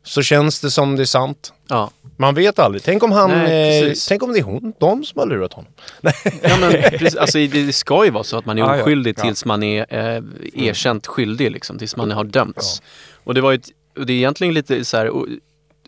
[0.02, 1.52] så känns det som det är sant.
[1.68, 1.90] Ja.
[2.16, 2.82] Man vet aldrig.
[2.82, 5.72] Tänk om han, Nej, eh, tänk om det är hon, de som har lurat honom.
[6.42, 8.82] Ja men precis, alltså det ska ju vara så att man är Ja, ja.
[8.82, 9.22] oskyldig Ja.
[9.22, 10.22] tills man är eh,
[10.54, 12.82] erkänt skyldig liksom, tills man har dömts.
[13.24, 15.10] Och det var ett, det är egentligen lite så här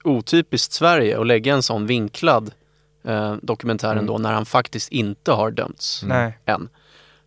[0.05, 2.51] otypiskt Sverige att lägga en sån vinklad
[3.05, 6.39] eh, dokumentär ändå när han faktiskt inte har dömts Nej.
[6.47, 6.69] än.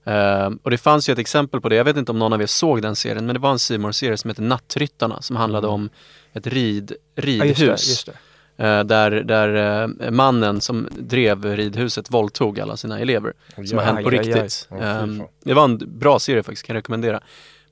[0.06, 2.42] Eh, och det fanns ju ett exempel på det, jag vet inte om någon av
[2.42, 5.68] er såg den serien, men det var en C serie som heter Nattryttarna som handlade
[5.68, 5.90] om
[6.34, 7.60] ett rid, Ja, ridhus.
[7.60, 8.14] just det, just det.
[8.58, 13.34] Eh, där där eh, mannen som drev ridhuset våldtog alla sina elever.
[13.56, 14.68] Som har Ja, hänt på riktigt.
[14.70, 17.22] Ja, fy Ehm, det var en bra serie faktiskt, kan jag rekommendera.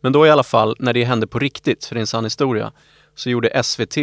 [0.02, 2.24] Men då i alla fall, när det hände på riktigt, för det är en sann
[2.24, 2.72] historia,
[3.16, 3.98] så gjorde SVT,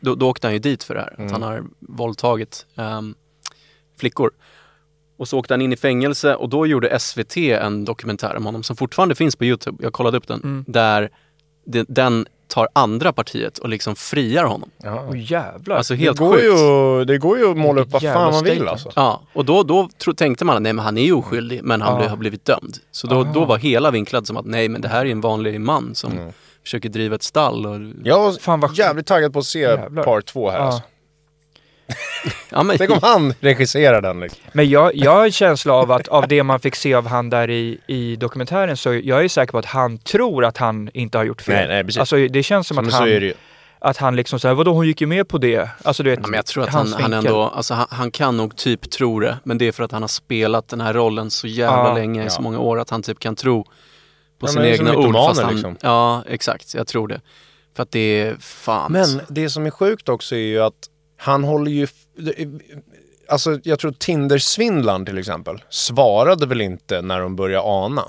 [0.00, 1.26] då, då åkte han ju dit för det här, Mm.
[1.26, 3.14] att han har våldtagit ehm,
[3.98, 4.30] flickor.
[5.22, 8.62] Och så åkte han in i fängelse och då gjorde SVT en dokumentär om honom
[8.62, 9.78] som fortfarande finns på Youtube.
[9.84, 10.40] Jag kollade upp den.
[10.42, 10.64] Mm.
[10.68, 11.10] Där
[11.66, 14.70] det, den tar andra partiet och liksom friar honom.
[14.82, 15.06] Ja.
[15.08, 15.76] Åh jävlar.
[15.76, 16.44] Alltså Det, helt går sjukt.
[16.44, 18.92] ju, det går ju att måla upp vad fan man vill alltså.
[18.96, 21.80] Ja, och då, då tro, tänkte man att nej men han är ju oskyldig men
[21.80, 21.98] han Ja.
[21.98, 22.76] blev, har blivit dömd.
[22.90, 23.44] Så då, då Aha.
[23.48, 26.32] var hela vinklad som att nej men det här är en vanlig man som Mm.
[26.62, 27.66] försöker driva ett stall.
[27.66, 30.04] Och, Jag var Fan vad jävligt taggad på att se Jävlar.
[30.04, 30.64] part två här Ja.
[30.64, 30.82] alltså.
[32.50, 34.20] Ja, men, Tänk om han regisserar den.
[34.20, 34.40] Liksom.
[34.52, 37.30] Men jag, jag har en känsla av att av det man fick se av han
[37.30, 41.18] där i, i dokumentären så jag är säker på att han tror att han inte
[41.18, 41.54] har gjort fel.
[41.54, 41.98] Nej, nej, precis.
[42.00, 43.34] Alltså det känns som Men att så han, är det ju.
[43.78, 45.68] att han liksom såhär, vadå hon gick ju med på det.
[45.84, 48.36] Alltså du vet, Ja, men jag tror att han, han ändå, alltså han, han kan
[48.36, 49.38] nog typ tro det.
[49.44, 51.94] Men det är för att han har spelat den här rollen så jävla Ja.
[51.94, 52.42] länge, i så Ja.
[52.42, 53.70] många år, att han typ kan tro på
[54.40, 55.14] Ja, sina som egna ord.
[55.14, 55.76] Fast han, liksom.
[55.80, 56.74] Ja, exakt.
[56.74, 57.20] Jag tror det.
[57.76, 58.92] För att det är fan.
[58.92, 60.74] Men det som är sjukt också är ju att
[61.22, 61.86] han håller ju...
[63.28, 68.04] Alltså jag tror Tinder-svindlaren till exempel svarade väl inte när de började ana.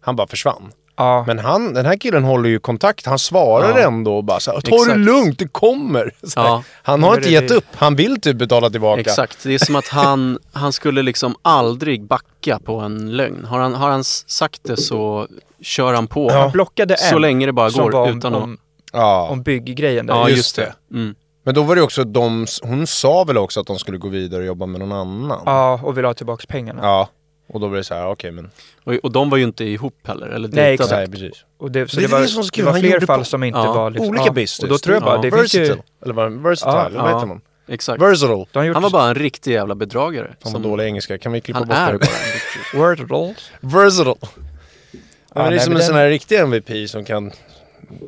[0.00, 0.72] Han bara försvann.
[0.96, 3.06] Ja, Men han, den här killen håller ju kontakt.
[3.06, 3.86] Han svarar Ja.
[3.86, 6.14] ändå och bara så här, ta det lugnt, det kommer.
[6.22, 6.48] Så här.
[6.48, 6.62] Ja.
[6.82, 7.64] Han har inte det- gett upp.
[7.74, 9.00] Han vill typ betala tillbaka.
[9.00, 13.44] Exakt, det är som att han, han skulle liksom aldrig backa på en lögn.
[13.44, 15.26] Har han, har han sagt det så
[15.62, 16.30] kör han på.
[16.32, 18.42] han blockade en Så länge det bara går om, utan att...
[18.42, 18.58] om,
[18.92, 19.28] Ja.
[19.30, 20.14] om bygggrejen där.
[20.14, 20.74] Ja, just just det.
[20.96, 21.14] Mm.
[21.48, 24.40] Men då var det också de, hon sa väl också att de skulle gå vidare
[24.40, 25.42] och jobba med någon annan.
[25.46, 26.80] Ja, och vill ha tillbaka pengarna.
[26.82, 27.08] Ja.
[27.48, 28.50] Och då blev det så här, okej men...
[28.84, 30.96] Och, och de var ju inte ihop heller, eller Nej, dejtade.
[30.96, 31.44] Nej, precis.
[31.58, 33.42] Och det, så Det det, var, det som det var han fler fall på- som
[33.44, 34.58] inte Ja, var liksom, Olika ja, business.
[34.58, 35.20] Och då tror jag bara, Ja.
[35.22, 35.66] det finns Versatile.
[35.74, 35.76] ju...
[36.04, 37.40] Eller vad, versatile, Ja, eller vad heter man?
[37.68, 38.02] Exakt.
[38.02, 38.72] Versatile.
[38.72, 40.26] Han var bara en riktig jävla bedragare.
[40.42, 41.98] Fan som- vad dålig engelska, kan vi klippa han bort är det?
[41.98, 43.08] bara en riktig...
[43.08, 43.50] Wordles.
[43.60, 44.14] Versatile.
[45.34, 47.32] Ja, men det är som en sån här riktig MVP som kan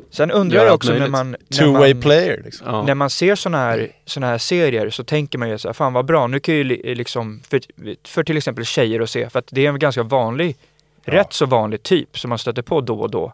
[0.09, 1.31] Sen undrar jag också när man...
[1.31, 2.67] När two-way man, player liksom.
[2.67, 2.83] Ja.
[2.83, 5.93] När man ser såna här, såna här serier så tänker man ju så här, fan
[5.93, 7.61] vad bra, nu kan ju li- liksom, för,
[8.07, 10.55] för till exempel tjejer att se, för att det är en ganska vanlig,
[11.05, 13.33] rätt så vanlig typ som man stöter på då och då.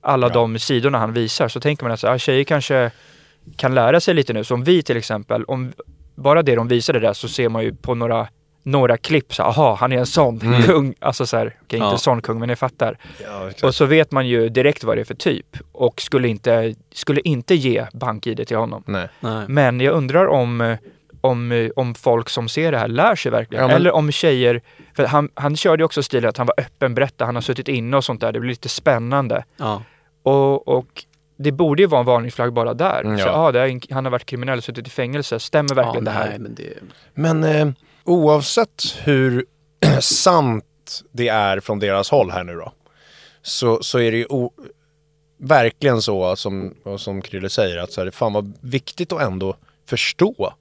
[0.00, 0.32] Alla Ja.
[0.32, 2.90] de sidorna han visar, så tänker man att så här, ah, tjejer kanske
[3.56, 4.44] kan lära sig lite nu.
[4.44, 5.72] Som vi till exempel, om
[6.14, 8.28] bara det de visade där så ser man ju på några
[8.62, 10.62] några klipp så aha, han är en sån Mm.
[10.62, 10.94] kung.
[11.00, 11.90] Alltså så här, okej Ja.
[11.90, 12.98] inte sån kung, men ni fattar.
[13.24, 13.50] Ja.
[13.68, 17.20] Och så vet man ju direkt vad det är för typ och skulle inte, skulle
[17.20, 18.82] inte ge bank-id till honom.
[18.86, 19.08] Nej.
[19.20, 19.44] Nej.
[19.48, 20.76] Men jag undrar om,
[21.20, 23.62] om, om folk som ser det här lär sig verkligen.
[23.62, 24.60] Ja, men- Eller om tjejer,
[24.96, 27.68] för han, han körde ju också stilen att han var öppen, berätta, han har suttit
[27.68, 28.32] inne och sånt där.
[28.32, 29.44] Det blir lite spännande.
[29.56, 29.82] Ja.
[30.22, 31.04] Och, och
[31.36, 33.00] det borde ju vara en varningsflagg bara där.
[33.00, 33.32] Mm, Så, ja.
[33.32, 35.38] ah, det är en, han har varit kriminell och suttit i fängelse.
[35.40, 36.28] Stämmer verkligen ja, det här?
[36.28, 36.72] Nej, men det...
[37.14, 37.66] Men eh,
[38.04, 39.44] oavsett hur
[40.00, 40.64] sant
[41.12, 42.72] det är från deras håll här nu då.
[43.42, 44.26] Så, så är det ju
[45.38, 49.56] verkligen så som, som Krille säger att så här, det fan var viktigt att ändå
[49.86, 50.54] förstå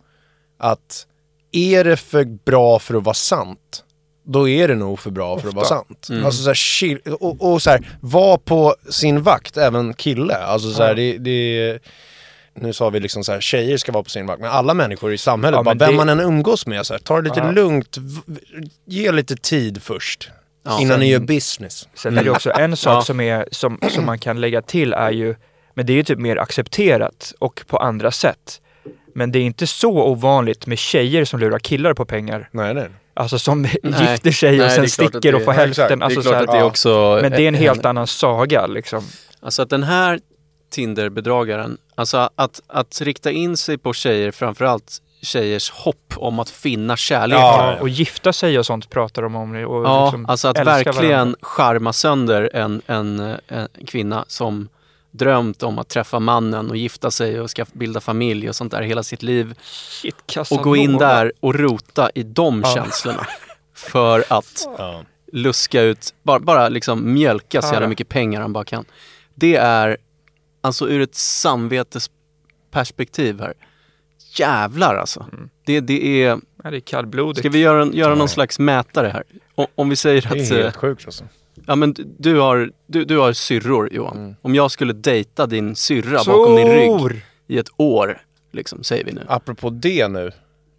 [0.57, 1.07] att
[1.51, 3.83] är det för bra för att vara sant
[4.23, 6.07] då är det nog för bra för att vara sant.
[6.25, 10.35] Alltså så här, chill, och, och så här, var på sin vakt, även kille.
[10.35, 10.95] Alltså så här, Ja.
[10.95, 11.79] det, det
[12.55, 15.13] nu sa vi liksom så här, tjejer ska vara på sin vakt, men alla människor
[15.13, 17.39] i samhället, Ja, bara vem det- man än umgås med, så här, ta det lite
[17.39, 17.51] Ja.
[17.51, 17.97] lugnt,
[18.85, 20.29] ge lite tid först.
[20.63, 20.79] Ja.
[20.81, 21.87] innan ni gör Sen- business.
[21.95, 23.01] Sen är det också en sak Ja.
[23.01, 25.35] som, är, som, som man kan lägga till är ju,
[25.73, 28.61] men det är ju typ mer accepterat och på andra sätt.
[29.15, 32.49] Men det är inte så ovanligt med tjejer som lurar killar på pengar.
[32.51, 32.87] Nej, nej.
[33.13, 33.71] Alltså som Nej.
[33.83, 35.85] gifter sig Nej, och sen sticker det- och får hälften.
[35.85, 36.03] exakt.
[36.03, 37.19] Alltså, det så här, det också...
[37.21, 39.03] men det är en helt en- annan saga liksom.
[39.41, 40.19] Alltså att den här
[40.71, 46.97] Tinder-bedragaren, alltså att, att rikta in sig på tjejer, framförallt tjejers hopp om att finna
[46.97, 47.37] kärlek.
[47.39, 49.51] Ja, Och gifta sig och sånt pratar de om.
[49.55, 51.37] Och Ja, liksom alltså att verkligen varandra.
[51.41, 54.69] charma sönder en, en, en kvinna som
[55.11, 58.81] drömt om att träffa mannen och gifta sig och ska bilda familj och sånt där
[58.81, 59.53] hela sitt liv.
[59.61, 60.15] Shit,
[60.51, 62.75] Och gå in där och rota i de Ja.
[62.75, 63.27] känslorna.
[63.75, 65.01] För att Ja.
[65.33, 68.85] luska ut, bara, bara liksom mjölka så jävla mycket pengar han bara kan.
[69.35, 69.97] Det är,
[70.61, 73.53] alltså ur ett samvetesperspektiv här,
[74.37, 75.25] jävlar alltså.
[75.33, 75.49] Mm.
[75.65, 77.39] Det, det är, Ja, det är kallblodigt.
[77.39, 79.23] ska vi göra, göra någon slags mätare här?
[79.55, 81.23] O, om vi säger Det att, är eh, helt sjukt alltså.
[81.65, 84.17] ja men du- har, du, du har syrror Johan.
[84.17, 84.35] Mm.
[84.41, 87.21] Om jag skulle dejta din syrra bakom din rygg Sor!
[87.47, 88.21] i ett år,
[88.51, 89.21] liksom, säger vi nu.
[89.27, 90.31] Apropå det nu.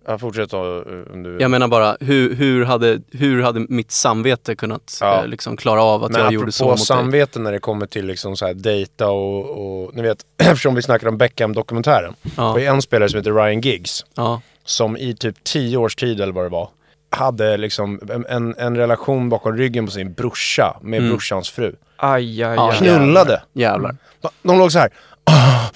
[0.06, 1.36] Ja, fortsätt då, om du...
[1.40, 5.20] Jag menar bara, hur, hur, hade, hur hade mitt samvete kunnat Ja.
[5.22, 6.86] eh, liksom klara av att Men jag gjorde så mot dig?
[6.86, 10.82] samvete när det kommer till liksom så här dejta och, och ni vet, eftersom vi
[10.82, 12.14] snackar om Beckham-dokumentären.
[12.22, 15.96] Det var Ja, en spelare som heter Ryan Giggs ja, som i typ tio års
[15.96, 16.68] tid eller vad det var
[17.10, 21.10] hade liksom en, en, relation bakom ryggen på sin brorsa med Mm.
[21.10, 21.74] brorsans fru.
[21.96, 22.78] Aj, aj, Ja, aj.
[22.78, 23.42] Knullade.
[23.52, 23.96] jävlar.
[24.42, 24.90] De låg så här.
[25.24, 25.66] Ah,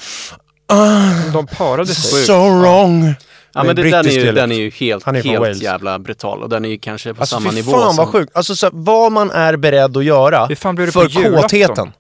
[0.67, 2.23] ah, De parade sig.
[2.25, 3.15] so wrong.
[3.57, 6.49] Ja men det, den, är ju, den är ju helt, är helt jävla brutal och
[6.49, 8.37] den är ju kanske på Alltså samma nivå fan vad sjukt.
[8.37, 11.93] Alltså så här, vad man är beredd att göra Hur fan blir det för kåtheten.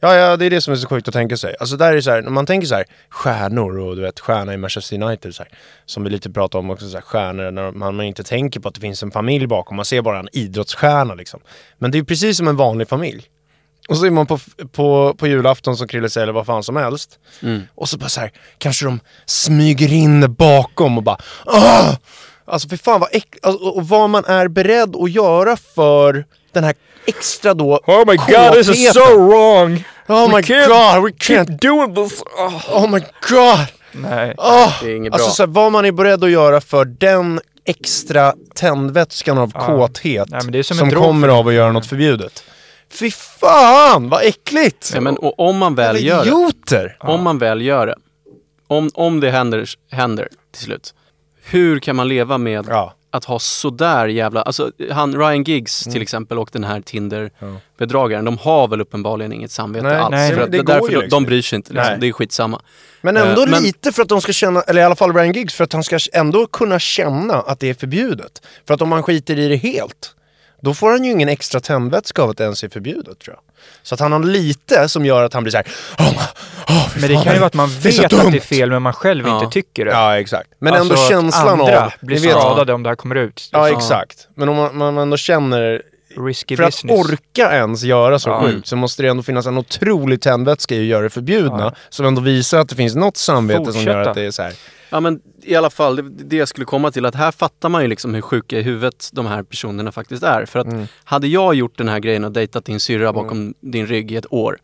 [0.00, 1.54] Ja, ja, det är det som är så sjukt att tänka sig.
[1.60, 4.20] Alltså där är det så här, när man tänker så här, stjärnor och du vet,
[4.20, 5.52] stjärna i Manchester United så här,
[5.86, 8.68] som vi lite pratade om också, så här, stjärnor när man, man inte tänker på
[8.68, 11.40] att det finns en familj bakom, man ser bara en idrottsstjärna liksom.
[11.78, 13.24] Men det är precis som en vanlig familj.
[13.88, 14.38] Och så är man på,
[14.72, 17.18] på, på julafton som Krille säger, eller vad fan som helst.
[17.42, 17.62] Mm.
[17.74, 21.94] Och så bara så här, kanske de smyger in bakom och bara Åh!
[22.46, 23.36] Alltså för fan vad äck...
[23.42, 26.74] alltså, och, vad man är beredd att göra för den här
[27.06, 29.84] extra då Oh my god, this is so wrong!
[30.08, 31.58] Oh We my can't god, we can't...
[31.58, 32.22] doing this!
[32.22, 32.76] Oh.
[32.84, 33.66] Oh my god!
[33.92, 34.34] Nej.
[34.38, 34.72] Oh!
[34.82, 35.34] Det är inget Alltså bra.
[35.34, 39.66] så här, vad man är beredd att göra för den extra tändvätskan av Ja.
[39.66, 42.44] kåthet Nej, men det är som kommer av att göra något förbjudet.
[42.90, 44.90] Fy fan vad äckligt!
[44.94, 46.96] Ja, men, och om man väl gör det, Idioter!
[47.00, 47.94] om man väl gör det,
[48.66, 50.94] om, om det händer, händer till slut,
[51.44, 52.94] hur kan man leva med Ja.
[53.10, 55.92] att ha sådär jävla, alltså han Ryan Giggs Mm.
[55.92, 60.10] till exempel och den här Tinder-bedragaren, de har väl uppenbarligen inget samvete Nej, alls.
[60.10, 61.90] nej, för men att, det går därför ju de, liksom de bryr sig inte, liksom.
[61.92, 62.00] Nej.
[62.00, 62.62] det är skitsamma.
[63.00, 65.32] Men ändå Eh, men- lite för att de ska känna, eller i alla fall Ryan
[65.32, 68.42] Giggs, för att han ska ändå kunna känna att det är förbjudet.
[68.66, 70.14] För att om man skiter i det helt,
[70.60, 73.42] då får han ju ingen extra tändvätska av att det ens är förbjudet tror jag.
[73.82, 75.66] Så att han har lite som gör att han blir såhär,
[75.98, 76.22] åh,
[76.68, 78.26] åh, fy Men det fan, kan ju vara att man det så vet att det
[78.26, 79.34] är dumt." fel men man själv Ja.
[79.42, 79.90] inte tycker det.
[79.90, 80.50] Ja exakt.
[80.58, 81.92] Men Alltså ändå att känslan andra av...
[82.00, 83.48] blir ni vet- skadade om det här kommer ut.
[83.52, 84.28] Ja exakt.
[84.34, 85.82] Men om man, man ändå känner,
[86.26, 86.98] Risky för att business.
[87.10, 88.40] orka ens göra så Ja.
[88.42, 91.60] sjukt så måste det ändå finnas en otrolig tändvätska i att göra det förbjudna.
[91.60, 91.72] Ja.
[91.88, 94.10] Som ändå visar att det finns något samvete som gör Fortsätta.
[94.10, 94.52] att det är så här.
[94.90, 97.82] Ja men i alla fall, det, det jag skulle komma till att här fattar man
[97.82, 100.46] ju liksom hur sjuka i huvudet de här personerna faktiskt är.
[100.46, 100.86] För att Mm.
[101.04, 104.32] hade jag gjort den här grejen och dejtat din syrra bakom din rygg i ett
[104.32, 104.58] år.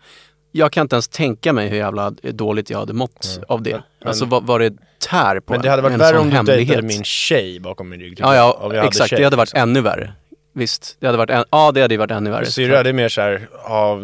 [0.53, 3.83] Jag kan inte ens tänka mig hur jävla dåligt jag hade mått av det.
[4.05, 4.73] Alltså vad, vad det
[5.11, 6.67] tär på Men det hade varit värre om du hemlighet.
[6.69, 8.17] dejtade min tjej bakom min rygg.
[8.17, 9.11] tycker Ja, ja exakt.
[9.11, 9.69] tjej, det hade varit liksom.
[9.71, 10.13] ännu värre.
[10.55, 12.47] Visst, det hade varit, en, ja det hade varit ännu värre.
[12.47, 13.99] Syrra, det är mer såhär, ja,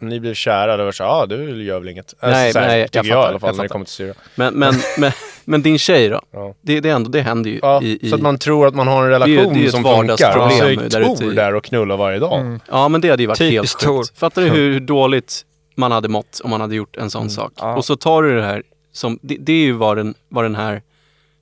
[0.00, 2.14] om ni blev kära, det var såhär, ja du gör väl inget.
[2.20, 3.68] Alltså, Nej, så här, nej, jag tycker jag, fattar, i alla fall jag när det
[3.68, 3.72] fattar.
[3.72, 4.14] kommer till syrra.
[4.34, 5.12] Men, men, men,
[5.44, 6.20] men din tjej då?
[6.30, 6.54] Ja.
[6.60, 8.10] Det, det, är ändå, det händer ju Ja, i, i...
[8.10, 9.72] så att man tror att man har en är ju- relation det är ju ett
[9.72, 9.96] som funkar.
[9.96, 12.40] vardagsproblem Och så där är Tor där och knullar varje dag.
[12.40, 12.60] Mm.
[12.68, 13.98] Ja men det hade ju varit helt Typiskt Tor.
[13.98, 14.18] sjukt.
[14.18, 15.44] Fattar du hur, hur dåligt
[15.76, 17.52] man hade mått om man hade gjort en sån sak?
[17.56, 17.76] Ja.
[17.76, 20.54] Och så tar du det här som, det, det är ju vad den, vad den
[20.54, 20.82] här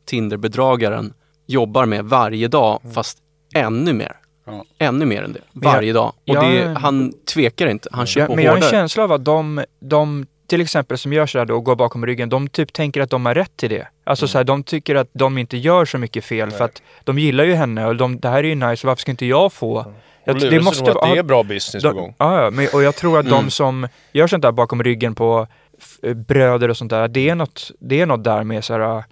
[0.05, 1.13] Tinder-bedragaren
[1.47, 3.19] jobbar med varje dag fast
[3.55, 4.13] ännu mer.
[4.47, 4.65] Ja.
[4.79, 5.41] Ännu mer än det.
[5.53, 6.07] Men jag- Varje dag.
[6.09, 7.89] Och jag- det, han tvekar inte.
[7.93, 10.99] Han kör Ja, på men jag har en känsla av att de, de till exempel
[10.99, 13.57] som gör sådär då och går bakom ryggen, de typ tänker att de har rätt
[13.57, 13.89] till det.
[14.05, 14.29] Alltså Mm.
[14.29, 17.45] så här, de tycker att de inte gör så mycket fel för att de gillar
[17.45, 19.93] ju henne och de, det här är ju nice, varför ska inte jag få?
[20.25, 22.15] Jag, det måste att det är bra business på de, gång.
[22.19, 23.45] ja, ja, men, och jag tror att Mm.
[23.45, 25.47] de som gör sånt där bakom ryggen på
[25.79, 29.05] f- bröder och sånt där, det är något, det är något där med så här,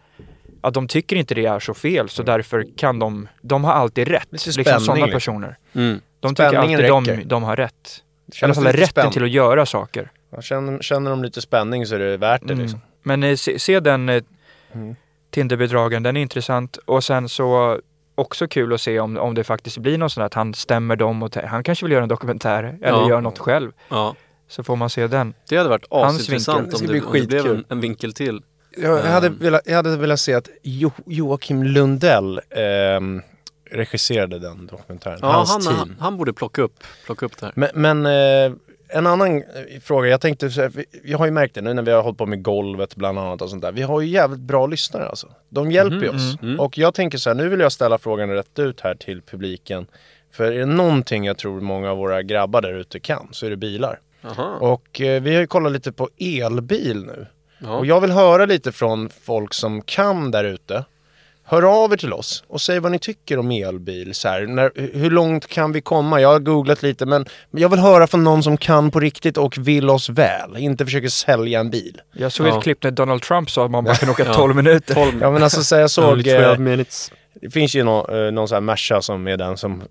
[0.65, 4.09] att de tycker inte det är så fel så därför kan de, de har alltid
[4.09, 4.29] rätt.
[4.31, 5.57] Liksom sådana personer.
[5.73, 6.01] Mm.
[6.21, 8.03] De tycker Spänningen alltid de, de har rätt.
[8.43, 9.13] I alla fall rätten spänd.
[9.13, 10.11] till att göra saker.
[10.31, 12.63] Ja, Känner, känner de lite spänning så är det värt det Mm.
[12.63, 12.81] liksom.
[13.03, 14.23] Men eh, se, se den eh,
[14.73, 14.97] Mm.
[16.03, 16.77] Den är intressant.
[16.77, 17.81] Och sen så
[18.15, 21.23] också kul att se om, om det faktiskt blir något sånt att han stämmer dem
[21.23, 23.09] och han kanske vill göra en dokumentär eller Ja.
[23.09, 23.73] gör något själv.
[23.89, 24.15] Ja.
[24.49, 25.35] Så får man se den.
[25.49, 28.43] Det hade varit asintressant om Det det, om blev en, en vinkel till.
[28.77, 29.39] Jag, hade Mm.
[29.39, 33.23] velat, jag hade velat se att jo, Joakim Lundell ehm,
[33.71, 35.19] regisserade den dokumentären.
[35.23, 35.75] Ja, Hans han, team.
[35.77, 36.75] han, han borde plocka upp,
[37.07, 37.53] plocka upp det här.
[37.57, 38.57] Men, men eh,
[38.89, 39.43] en annan eh,
[39.83, 42.03] fråga, jag tänkte så här, vi- jag har ju märkt det nu när vi har
[42.03, 43.73] hållit på med golvet bland annat och sånt där.
[43.73, 45.29] Vi har ju jävligt bra lyssnare alltså.
[45.49, 46.37] De hjälper ju oss.
[46.43, 46.61] mhm.
[46.61, 49.87] Och jag tänker så här, nu vill jag ställa frågan rätt ut här till publiken.
[50.33, 53.51] För är det någonting jag tror många av våra grabbar där ute kan så är
[53.51, 54.01] det bilar.
[54.25, 54.57] Aha.
[54.61, 57.27] Och eh, vi har ju kollat lite på elbil nu.
[57.65, 57.71] Ja.
[57.77, 60.85] Och jag vill höra lite från folk som kan där ute.
[61.47, 64.15] Hör av er till oss och säg vad ni tycker om elbil.
[64.15, 66.21] Så här, när, hur långt kan vi komma?
[66.21, 69.59] Jag har googlat lite men jag vill höra från någon som kan på riktigt och
[69.59, 70.57] vill oss väl.
[70.57, 72.01] Inte försöker sälja en bil.
[72.13, 72.57] Jag såg Ja.
[72.57, 74.35] ett klipp när Donald Trump sa att man bara kan åka Ja.
[74.35, 74.95] 12 minuter.
[74.95, 76.13] 12, Ja men alltså så jag såg...
[76.13, 76.85] only 12 Eh,
[77.43, 79.87] det finns ju någon, eh, någon sån här Merca som är den som eh,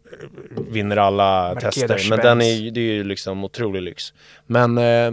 [0.71, 2.09] vinner alla Mercedes tester.
[2.09, 2.23] Men Benz.
[2.23, 4.13] den är, ju- det är ju liksom otrolig lyx.
[4.47, 5.12] Men, eh,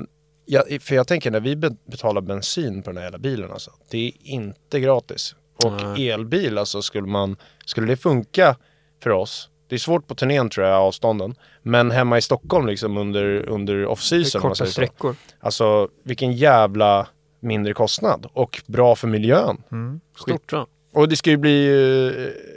[0.51, 3.71] ja, för jag tänker när vi be- betalar bensin på den här jävla bilen alltså.
[3.91, 5.35] Det är inte gratis.
[5.65, 6.11] Och Nej.
[6.11, 8.57] elbil alltså, skulle man, skulle det funka
[9.03, 9.49] för oss?
[9.69, 11.35] Det är svårt på turnén tror jag, avstånden.
[11.63, 14.41] Men hemma i Stockholm liksom under, under off-season.
[14.41, 15.17] Korta sträckor.
[15.41, 17.07] Alltså vilken jävla
[17.41, 18.27] mindre kostnad.
[18.33, 19.63] Och bra för miljön.
[19.73, 20.01] Mm.
[20.17, 20.67] Stort då.
[20.93, 21.67] Och det ska ju bli,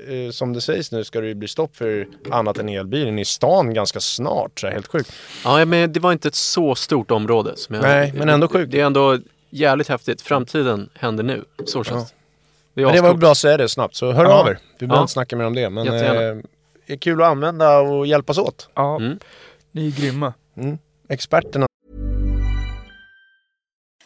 [0.08, 3.20] eh, eh, som det sägs nu, ska det ju bli stopp för annat än elbilen
[3.20, 4.60] i stan ganska snart.
[4.60, 5.12] Så helt sjukt.
[5.44, 7.54] Ja, men det var inte ett så stort område.
[7.58, 8.72] Som jag, Nej, men ändå sjukt.
[8.72, 9.18] Det är ändå
[9.50, 10.22] jävligt häftigt.
[10.22, 11.44] Framtiden händer nu.
[11.66, 12.16] Så känns det.
[12.74, 14.34] Det är Men det var bra att säga det snabbt, så hör Ja.
[14.42, 14.58] av er.
[14.80, 15.02] Vi behöver Ja.
[15.02, 16.22] inte snacka mer om det, men Jättegärna.
[16.22, 16.36] eh,
[16.88, 18.70] det är kul att använda och hjälpas åt.
[18.74, 19.20] Ja, Mm.
[19.72, 20.34] ni är grymma.
[20.58, 20.78] Mm.
[21.10, 21.66] Experterna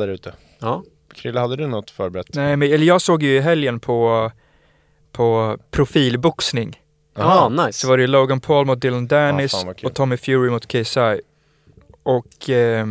[0.00, 0.34] Där ute.
[0.58, 0.82] Ja.
[1.14, 2.34] Krille, hade du något förberett?
[2.34, 4.30] Nej, men eller jag såg ju i helgen på,
[5.12, 6.80] på profilboxning.
[7.16, 7.72] Ja, nice.
[7.72, 9.86] Så var det Logan Paul mot Dylan Dennis kul.
[9.86, 11.20] och Tommy Fury mot KSI.
[12.02, 12.86] Och eh,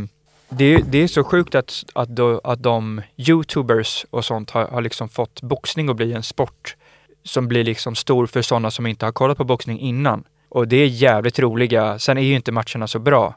[0.50, 4.82] det, det är så sjukt att, att, då, att de youtubers och sånt har, har
[4.82, 6.76] liksom fått boxning att bli en sport
[7.24, 10.24] som blir liksom stor för sådana som inte har kollat på boxning innan.
[10.50, 12.00] Och det är jävligt roliga.
[12.00, 13.36] Sen är ju inte matcherna så bra.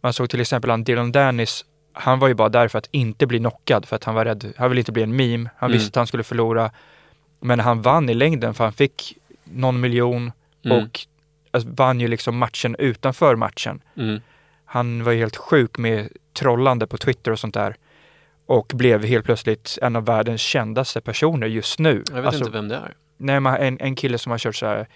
[0.00, 1.64] Man såg till exempel han Dylan Dennis,
[1.98, 4.52] han var ju bara där för att inte bli knockad för att han var rädd.
[4.56, 5.50] Han ville inte bli en meme.
[5.56, 5.78] Han Mm.
[5.78, 6.70] visste att han skulle förlora.
[7.40, 10.32] Men han vann i längden för han fick någon miljon
[10.64, 10.78] Mm.
[10.84, 11.00] och
[11.50, 13.80] alltså, vann ju liksom matchen utanför matchen.
[13.96, 14.20] Mm.
[14.64, 17.76] Han var ju helt sjuk med trollande på Twitter och sånt där.
[18.46, 22.04] Och blev helt plötsligt en av världens kändaste personer just nu.
[22.08, 22.94] Jag vet Alltså, inte vem det är.
[23.16, 24.86] Nej, men en, en kille som har kört så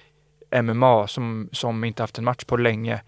[0.62, 3.00] MMA som, som inte haft en match på länge.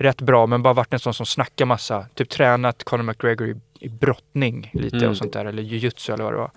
[0.00, 2.06] Rätt bra, men bara varit en sån som snackar massa.
[2.14, 5.10] Typ tränat Conor McGregor i, i brottning lite Mm.
[5.10, 6.50] och sånt där, eller jujutsu eller vad det var.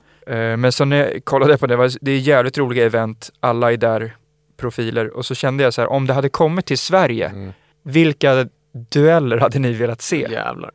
[0.51, 3.71] Eh, men så när jag kollade på det, var, det är jävligt roliga event, alla
[3.73, 4.15] är där,
[4.58, 5.10] profiler.
[5.17, 7.54] Och så kände jag så här, om det hade kommit till Sverige, Mm.
[7.84, 10.27] vilka dueller hade ni velat se?
[10.32, 10.71] Jävlar.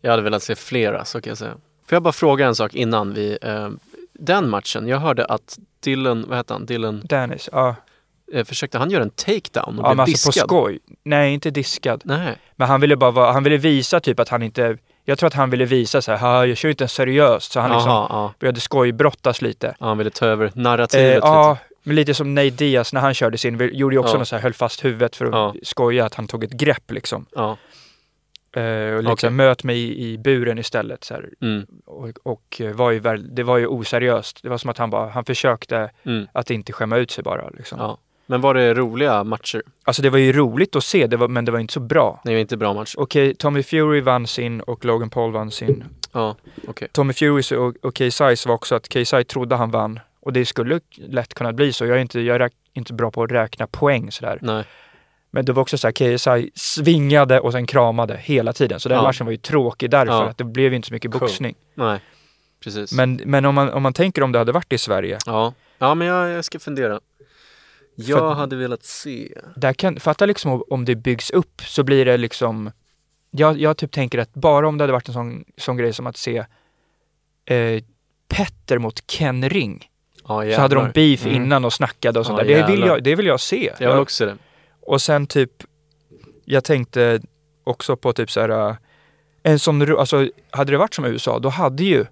[0.00, 1.54] Jag hade velat se flera, så kan jag säga.
[1.86, 3.38] Får jag bara fråga en sak innan vi...
[3.42, 3.68] Eh,
[4.12, 6.66] den matchen, jag hörde att Dylan, vad heter han?
[6.66, 7.68] Dylan, Dennis, ja.
[7.68, 7.74] eh,
[8.44, 10.48] försökte han göra en takedown och ja blev men alltså på diskad?
[10.48, 10.78] skoj.
[11.04, 12.02] Nej, inte diskad.
[12.04, 12.36] Nej.
[12.56, 15.34] Men han ville bara vara, han ville visa typ att han inte, jag tror att
[15.34, 17.52] han ville visa så här, "Ha, jag kör inte ens seriöst.
[17.52, 18.32] Så han liksom Jaha, ja.
[18.38, 19.74] började skojbrottas lite.
[19.80, 19.86] ja.
[19.86, 21.62] Han ville ta över Eh, narrativet ja, lite.
[21.82, 24.18] men lite som Nate Diaz när han körde sin, gjorde ju också Ja.
[24.18, 25.54] något så här, höll fast huvudet för att Ja.
[25.62, 27.26] skoja att han tog ett grepp liksom.
[27.34, 27.56] Ja.
[28.60, 31.04] Eh, och så här, möt mig i, buren istället.
[31.04, 31.66] Så Mm.
[31.86, 34.42] och, och eh, var ju väl, det var ju oseriöst.
[34.42, 36.26] Det var som att han bara, han försökte Mm.
[36.32, 37.48] att inte skämma ut sig bara.
[37.50, 37.96] Liksom.
[38.32, 39.62] Men var det roliga matcher?
[39.84, 42.20] Alltså det var ju roligt att se, det var, men det var inte så bra.
[42.24, 42.94] Nej, inte bra matcher.
[43.00, 45.84] Okej, Tommy Fury vann sin och Logan Paul vann sin.
[46.12, 46.36] Ja,
[46.68, 46.88] okej.
[46.92, 50.00] Tommy Furys och, och KSI's var också att KSI trodde han vann.
[50.20, 51.86] Och det skulle lätt kunna bli så.
[51.86, 54.38] Jag är inte, jag är inte bra på att räkna poäng sådär.
[54.42, 54.64] Nej.
[55.30, 58.80] Men det var också så här, KSI svingade och sen kramade hela tiden.
[58.80, 59.02] Så den Ja.
[59.02, 60.28] matchen var ju tråkig därför Ja.
[60.28, 61.20] att det blev inte så mycket Cool.
[61.20, 61.54] boxning.
[61.74, 62.00] Nej.
[62.64, 62.92] Precis.
[62.92, 65.18] Men, men om, man, om man tänker om det hade varit i Sverige.
[65.26, 65.52] Ja.
[65.78, 67.00] Ja, men jag, jag ska fundera.
[67.94, 69.34] Jag För- hade velat se...
[69.56, 72.70] Där kan, fatta liksom om- det byggs upp så blir det liksom
[73.30, 76.06] jag, jag typ tänker att bara om det hade varit en sån, sån grej som
[76.06, 76.36] att se
[77.44, 77.82] eh,
[78.28, 79.88] Petter mot Ken Ring.
[80.28, 81.36] Ja, Så hade de beef Mm.
[81.42, 82.54] innan och snackade och sånt Ja, där.
[82.66, 83.72] Det vill, jag, det vill jag se.
[83.78, 84.36] Jag vill också det.
[84.80, 85.50] Och sen typ,
[86.44, 87.20] jag tänkte
[87.64, 88.76] också på typ så här, äh,
[89.42, 92.06] en sån, alltså hade det varit som USA, då hade ju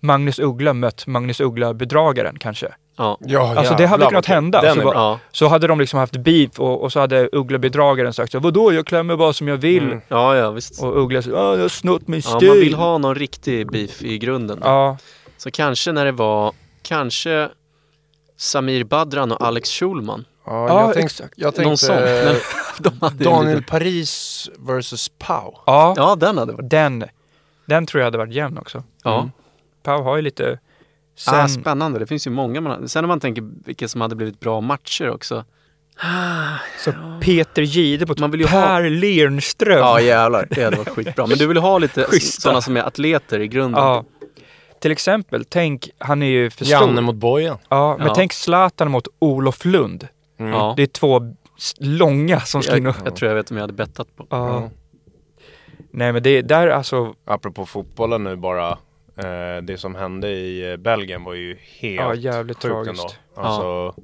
[0.00, 2.74] Magnus Uggla mött Magnus Uggla-bedragaren kanske.
[2.96, 3.18] Ja.
[3.20, 4.60] Ja, Alltså, det hade kunnat hända.
[4.62, 4.94] Den Så är bara-.
[4.94, 5.18] Ja.
[5.32, 8.86] Så hade de liksom haft beef och, och så hade Uggla-bedragaren sagt så vadå jag
[8.86, 9.82] klämmer bara som jag vill.
[9.82, 10.00] Mm.
[10.08, 10.82] Ja, ja, visst.
[10.82, 12.48] Och Uggla sa, ja jag har snott min Ja, stil.
[12.48, 14.58] man vill ha någon riktig beef i grunden.
[14.64, 14.96] Ja,
[15.36, 17.48] Så kanske när det var, kanske
[18.36, 20.24] Samir Badran och Alex Schulman.
[20.46, 21.32] Ja, Ja, jag tänkte, exakt.
[21.36, 21.96] jag tänkte Någon sån.
[21.96, 22.34] Men
[23.18, 25.54] de Daniel lite- Paris versus Pau.
[25.66, 26.70] ja, Ja, den hade varit...
[26.70, 27.04] den,
[27.66, 28.82] den tror jag hade varit jämn också.
[29.04, 29.18] Ja.
[29.18, 29.30] Mm.
[29.82, 30.58] Pau har ju lite,
[31.16, 32.88] sen, Ah, spännande, det finns ju många man...
[32.88, 35.44] Sen när man tänker vilka som hade blivit bra matcher också.
[36.84, 39.78] Så Peter Man vill ju ha- Per Lernström.
[39.78, 41.26] Ja jävlar, det hade varit skitbra.
[41.26, 43.82] Men du vill ha lite sådana som är atleter i grunden.
[43.82, 44.04] Ja.
[44.80, 47.02] Till exempel, tänk, han är ju för Janne stor.
[47.02, 47.58] mot Bojan.
[47.68, 48.14] Ja, men Ja.
[48.14, 50.08] tänk Zlatan mot Olof Lund.
[50.36, 50.74] Ja.
[50.76, 51.20] Det är två
[51.80, 53.06] långa som ska in Jag, och...
[53.06, 54.26] jag tror jag vet om jag hade bettat på.
[54.30, 54.70] Ja.
[55.90, 58.78] Nej men det är där alltså, Apropå fotbollen nu bara.
[59.16, 63.18] Eh, det som hände i eh, Belgien var ju helt ja jävligt sjukt tragiskt.
[63.36, 63.48] ändå.
[63.48, 63.94] Alltså,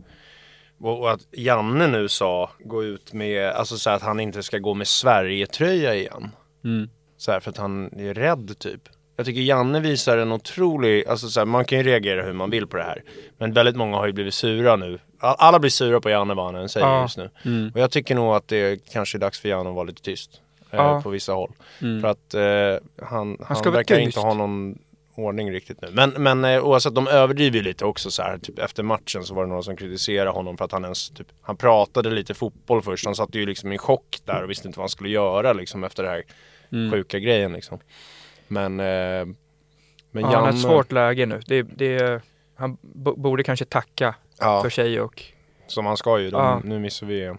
[0.81, 4.59] och, och att Janne nu sa, gå ut med, alltså så att han inte ska
[4.59, 6.31] gå med Sverige-tröja igen.
[6.65, 6.91] Mm.
[7.17, 8.81] Så här, för att han är rädd typ.
[9.17, 12.51] Jag tycker Janne visar en otrolig, alltså så här, man kan ju reagera hur man
[12.51, 13.03] vill på det här.
[13.39, 14.99] Men väldigt många har ju blivit sura nu.
[15.21, 17.03] All- Alla blir sura på Janne vad han än säger Ja.
[17.03, 17.31] just nu.
[17.45, 17.71] Mm.
[17.75, 20.31] Och jag tycker nog att det kanske är dags för Janne att vara lite tyst.
[20.71, 21.01] Eh, Ja.
[21.03, 21.53] På vissa håll.
[21.83, 22.01] Mm.
[22.01, 24.79] För att eh, han, han, vara verkar inte ha någon
[25.19, 25.89] ordning riktigt nu.
[25.93, 28.39] Men, men eh, oavsett, de överdriver ju lite också så här.
[28.39, 31.27] Typ, efter matchen så var det några som kritiserade honom för att han ens, typ,
[31.41, 33.05] han pratade lite fotboll först.
[33.05, 35.85] Han satt ju liksom i chock där och visste inte vad han skulle göra liksom
[35.85, 36.23] efter det här
[36.73, 36.91] Mm.
[36.91, 37.79] sjuka grejen liksom.
[38.49, 39.27] Men, eh,
[40.11, 41.41] men ja, han har ett svårt läge nu.
[41.47, 42.23] Det, det,
[42.57, 42.79] han
[43.17, 45.23] borde kanske tacka ja, för sig och...
[45.67, 46.31] som han ska ju.
[46.31, 46.61] De, Ja.
[46.65, 47.39] Nu missar vi EM.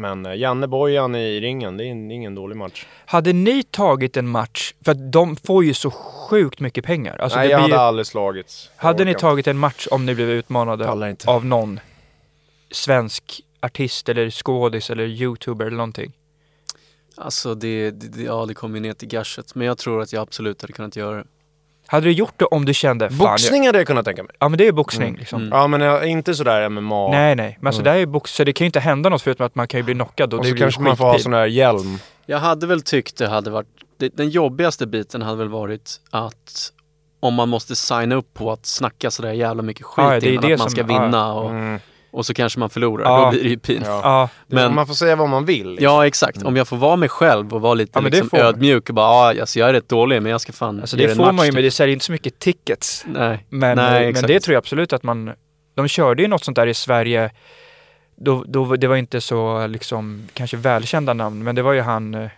[0.00, 2.86] Men eh, Janne Bojan i ringen, det är en- ingen dålig match.
[3.06, 7.16] Hade ni tagit en match, för att de får ju så sjukt mycket pengar.
[7.18, 8.70] Alltså Nej, det jag blir hade ju, aldrig slagits.
[8.76, 10.84] Hade ni tagit en match om ni blev utmanade
[11.26, 11.80] av någon
[12.70, 16.12] svensk artist eller skådis eller youtuber eller någonting?
[17.16, 19.54] Alltså det, det, det- ja det kommer ju ner till gashet.
[19.54, 21.24] Men jag tror att jag absolut hade kunnat göra det.
[21.90, 24.30] Hade du gjort det om du kände, Boxning hade jag kunnat tänka mig.
[24.38, 25.18] Jag, ja men det är boxning Mm.
[25.20, 25.40] liksom.
[25.42, 25.58] Mm.
[25.58, 27.10] Ja men jag, inte sådär MMA.
[27.10, 27.84] Nej nej, men alltså Mm.
[27.84, 29.78] det här är box, så det kan ju inte hända något förutom att man kan
[29.80, 31.98] ju bli knockad och, och det så kanske man får ha sån där hjälm.
[32.26, 33.66] Jag hade väl tyckt det hade varit,
[33.98, 36.72] det, den jobbigaste biten hade väl varit att
[37.20, 40.32] om man måste signa upp på att snacka sådär jävla mycket skit Ja, det är
[40.32, 41.80] innan det att man som- ska vinna och, Mm.
[42.10, 43.04] Och så kanske man förlorar.
[43.04, 43.24] Ja.
[43.24, 43.82] Då blir det ju pin.
[43.86, 44.28] Ja.
[44.46, 45.68] Men- man får säga vad man vill.
[45.70, 45.84] Liksom.
[45.84, 48.88] Ja exakt, om jag får vara mig själv och vara lite Ja, liksom får ödmjuk
[48.88, 51.16] och bara ja, alltså, jag är rätt dålig men jag ska fan alltså det en
[51.16, 51.54] får match, man ju typ.
[51.54, 53.04] men det säljer inte så mycket tickets.
[53.08, 54.26] Nej, Men, Nej, eh, men exakt.
[54.28, 55.32] det tror jag absolut att man...
[55.74, 57.30] De körde ju något sånt där i Sverige.
[58.16, 62.14] Då, då, det var inte så liksom kanske välkända namn, men det var ju han,
[62.14, 62.30] eh,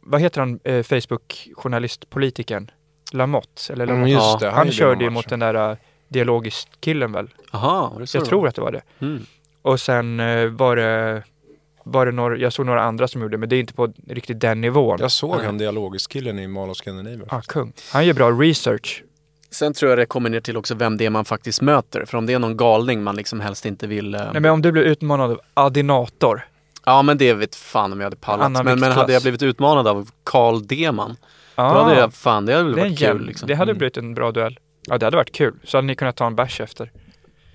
[0.00, 2.70] vad heter han, eh, Facebook-journalist, politikern?
[3.12, 4.44] Lamotte, eller Mm, Lamotte.
[4.46, 5.76] det, han gjorde körde ju en mot den där
[6.08, 7.28] uh, dialogiskt-killen väl?
[7.52, 8.82] Var det jag det tror att det var det.
[9.00, 9.22] Mm.
[9.62, 11.22] Och sen eh, var det,
[11.84, 14.40] var det några, jag såg några andra som gjorde men det är inte på riktigt
[14.40, 14.98] den nivån.
[15.00, 17.26] Jag såg han dialogisk-killen i Mall of Scandinavia.
[17.28, 17.72] Ah, kung.
[17.92, 19.02] Han gör bra research.
[19.50, 22.04] Sen tror jag det kommer ner till också vem det är man faktiskt möter.
[22.04, 24.14] För om det är någon galning man liksom helst inte vill...
[24.14, 26.46] eh, Nej men om du blir utmanad av Adinator.
[26.84, 28.52] Ja men det vet fan om jag hade pallat.
[28.64, 31.16] Men, men hade jag blivit utmanad av Carl Deman,
[31.56, 33.48] då Ah, hade jag fan, det hade väl det, varit kul liksom.
[33.48, 33.78] det hade Mm.
[33.78, 34.58] blivit en bra duell.
[34.88, 35.54] Ja det hade varit kul.
[35.64, 36.92] Så hade ni kunnat ta en bärs efter.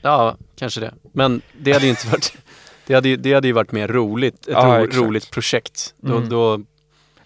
[0.01, 0.93] Ja, kanske det.
[1.13, 2.33] Men det hade ju inte varit...
[2.87, 5.93] Det hade, ju, det hade ju varit mer roligt, ett Ja, ro, roligt projekt.
[5.97, 6.29] Då, Mm.
[6.29, 6.59] då,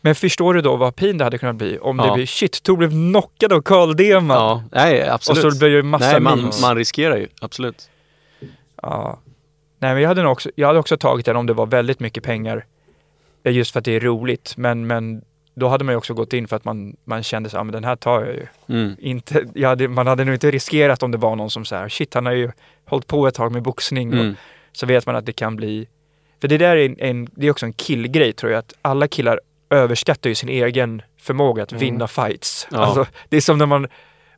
[0.02, 1.78] Men förstår du då vad pin det hade kunnat bli?
[1.82, 2.14] Om det Ja.
[2.16, 4.38] blir shit, Tor blev knockad av Carl Deman.
[4.38, 5.54] ja, nej och absolut.
[5.54, 6.62] så blir det massa nej, man, memes.
[6.62, 7.90] man riskerar ju, absolut.
[8.82, 9.20] Ja.
[9.80, 12.00] Nej men jag hade nog också, jag hade också tagit den om det var väldigt
[12.00, 12.66] mycket pengar.
[13.44, 14.54] Just för att det är roligt.
[14.58, 15.22] Men, men
[15.60, 17.74] då hade man ju också gått in för att man, man kände så ja men
[17.74, 18.46] den här tar jag ju.
[18.70, 18.96] Mm.
[19.00, 21.90] Inte, jag hade, man hade nog inte riskerat om det var någon som så här,
[21.90, 22.52] shit han har ju
[22.86, 24.10] hållit på ett tag med boxning.
[24.14, 24.36] Och, Mm.
[24.72, 25.88] så vet man att det kan bli,
[26.42, 29.08] för det där är, en, en, det är också en killgrej tror jag, att alla
[29.08, 29.40] killar
[29.70, 32.68] överskattar ju sin egen förmåga att vinna fights.
[32.72, 32.78] Ja.
[32.78, 33.88] Alltså, det är som när man,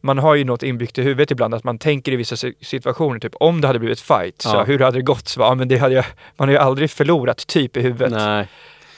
[0.01, 3.19] man har ju något inbyggt i huvudet ibland, att man tänker i vissa si- situationer,
[3.19, 4.63] typ om det hade blivit fight, så Ja.
[4.63, 5.27] hur hade det gått?
[5.27, 6.05] Så, ja, men det hade jag,
[6.37, 8.11] man har ju aldrig förlorat typ i huvudet.
[8.11, 8.47] Nej,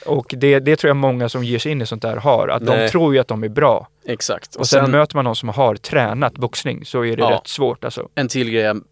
[0.06, 2.66] Och det, det tror jag många som ger sig in i sånt där har, att
[2.66, 2.88] de Nej.
[2.88, 3.88] tror ju att de är bra.
[4.06, 4.54] exakt.
[4.56, 7.30] Och sen, möter man någon som har tränat boxning så är det Ja.
[7.30, 8.08] rätt svårt alltså.
[8.14, 8.82] En till grej jag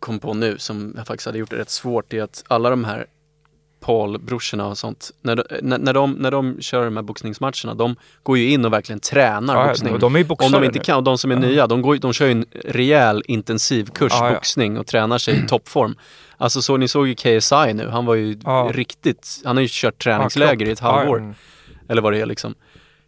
[0.00, 2.84] kom på nu som jag faktiskt hade gjort det rätt svårt är att alla de
[2.84, 3.06] här
[3.88, 7.96] Paul-brorsorna och sånt, när de, när, när, de, när de kör de här boxningsmatcherna, de
[8.22, 9.92] går ju in och verkligen tränar Ja, boxning.
[9.92, 10.06] och de
[10.38, 11.40] Om de inte kan, och de som är Ja.
[11.40, 15.46] nya, de, går, de kör ju en rejäl intensivkurs Ja, boxning och tränar sig i
[15.48, 15.94] toppform.
[16.36, 18.38] Alltså så, ni såg ju KSI nu, han var ju
[18.70, 21.34] riktigt, han har ju kört träningsläger i ett halvår.
[21.88, 22.54] Eller vad det är liksom.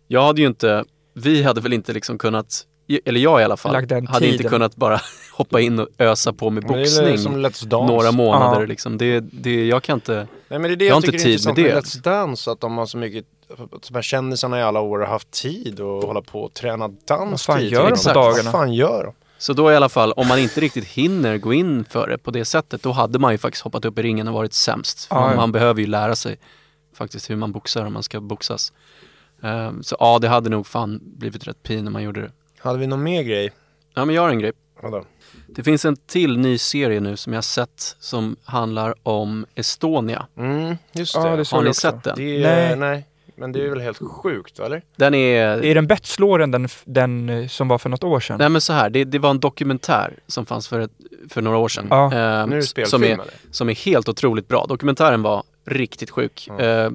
[0.09, 2.63] Jag hade ju inte, vi hade väl inte liksom kunnat,
[3.05, 4.51] eller jag i alla fall, hade inte tiden.
[4.51, 5.01] kunnat bara
[5.33, 8.99] hoppa in och ösa på med Men det är boxning några månader liksom.
[8.99, 11.47] Det, det, jag kan inte, Nej men det är det Jag jag, har inte tid
[11.47, 11.63] med det.
[11.63, 13.25] med Let's Dance, att de har så mycket
[13.89, 17.31] de här kändisarna i alla år har haft tid att hålla på och träna dans
[17.31, 18.43] Vad fan gör de på dagarna?
[18.43, 19.13] Vad fan gör de?
[19.39, 22.31] Så då i alla fall, om man inte riktigt hinner gå in för det på
[22.31, 25.05] det sättet, då hade man ju faktiskt hoppat upp i ringen och varit sämst.
[25.05, 26.39] För Ja, man, behöver ju lära sig
[26.95, 28.73] faktiskt hur man boxar om man ska boxas.
[29.43, 32.31] Ehm, så ja, det hade nog fan blivit rätt pin när man gjorde det.
[32.63, 33.51] Hade vi någon mer grej?
[33.95, 34.53] Ja, men jag har en grej.
[34.83, 35.05] Vadå?
[35.47, 40.27] Det finns en till ny serie nu som jag sett som handlar om Estonia.
[40.37, 41.21] Mm, just det.
[41.21, 41.81] Ja, det Har ni också.
[41.81, 42.17] sett den?
[42.17, 42.77] Det är, nej.
[42.77, 43.07] Nej.
[43.37, 44.83] Men det är väl helt sjukt, eller?
[44.97, 45.65] Den är...
[45.65, 48.37] Är den bättre än den, den eh, som var för något år sedan?
[48.39, 50.91] Nej men så här, det, det var en dokumentär som fanns för, ett,
[51.29, 51.87] för några år sedan.
[51.91, 52.05] Ja.
[52.05, 53.35] eh, Nu är det som, spelfilm, är, eller?
[53.51, 54.67] som är helt otroligt bra.
[54.69, 56.49] Dokumentären var riktigt sjuk.
[56.49, 56.61] Ja.
[56.61, 56.91] Eh,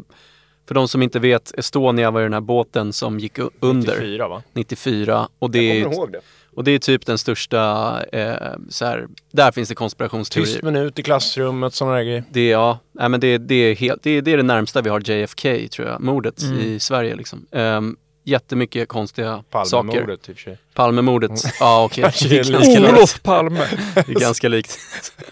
[0.67, 4.27] för de som inte vet, Estonia var ju den här båten som gick under 94,
[4.27, 4.43] va?
[4.53, 6.19] 94 och det, Jag är, kommer ihåg det.
[6.55, 8.33] och det är typ den största, eh,
[8.69, 10.53] så här, där finns det konspirationsteorier.
[10.53, 12.23] Tyst minut i klassrummet, sådana där grejer.
[12.31, 14.81] Det är, ja, nej, men det, det, är helt, det, är, det är det närmsta
[14.81, 16.59] vi har JFK tror jag, mordet Mm.
[16.59, 17.45] i Sverige liksom.
[17.51, 19.69] Um, jättemycket konstiga saker.
[19.71, 20.57] Palmemordet i och för sig.
[20.73, 22.01] Palmemordet, ja okej.
[22.03, 22.93] Kanske Det är är ganska likt.
[22.93, 23.67] Olof Palme!
[23.95, 24.77] Det är ganska likt.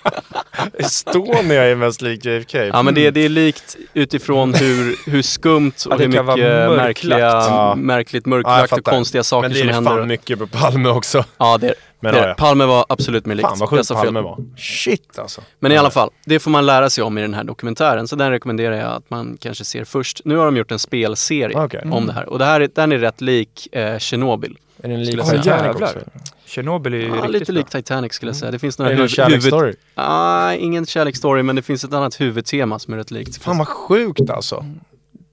[0.79, 2.57] Estonia är mest lik JFK.
[2.57, 6.25] Ja men det, det är likt utifrån hur, hur skumt Ja, och det hur mycket
[6.25, 6.77] mörklagt.
[6.77, 7.75] märkliga, Ja.
[7.77, 8.91] märkligt Ja, mörklagt och fattar.
[8.91, 9.91] konstiga saker Men det är som det händer.
[9.91, 11.25] fan mycket på Palme också.
[11.37, 11.73] Ja det,
[12.03, 12.35] Men det, ja, är ja.
[12.35, 13.49] Palme var absolut mer likt.
[13.49, 13.89] Fan vad sjukt.
[13.89, 14.37] Palme var.
[14.57, 15.41] Shit alltså.
[15.59, 18.07] Men i alla fall, det får man lära sig om i den här dokumentären.
[18.07, 20.21] Så den rekommenderar jag att man kanske ser först.
[20.25, 21.81] Nu har de gjort en spelserie Okej.
[21.91, 22.29] om det här.
[22.29, 24.57] Och det här är, den är rätt lik eh, Tjernobyl.
[24.83, 25.41] Är den lik Skulle jag säga.
[25.57, 25.99] Titanic också?
[26.45, 27.59] Tjernobyl är ju Ja, riktigt lite bra.
[27.59, 28.51] lik Titanic skulle jag säga.
[28.51, 29.41] Det finns Är några det någon huv- huvud...
[29.41, 29.73] kärleksstory?
[29.95, 33.37] Ah, ingen kärleksstory men det finns ett annat huvudtema som är rätt likt.
[33.43, 34.65] Fan vad sjukt alltså.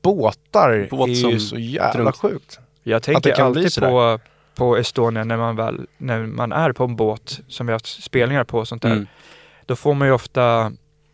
[0.03, 2.31] Båtar Båt är ju så jävla drunknar.
[2.31, 2.59] sjukt.
[2.83, 4.19] Jag Att det tänker alltid på,
[4.61, 8.03] på Estonia när man väl, när man är på en båt som vi har haft
[8.03, 8.91] spelningar på och sånt där.
[8.93, 9.07] Mm.
[9.67, 10.73] Då får man ju ofta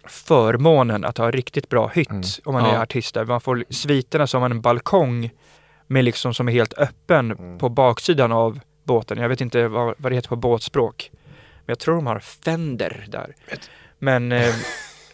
[0.08, 2.22] förmånen att ha riktigt bra hytt Mm.
[2.44, 2.70] om man Ja.
[2.76, 3.24] är artist där.
[3.24, 5.30] Man får sviterna som en balkong
[5.86, 7.58] med liksom som är helt öppen Mm.
[7.58, 9.18] på baksidan av båten.
[9.18, 11.10] Jag vet inte vad, vad det heter på båtspråk.
[11.56, 13.34] Men jag tror de har fender där.
[13.98, 14.54] Men, eh,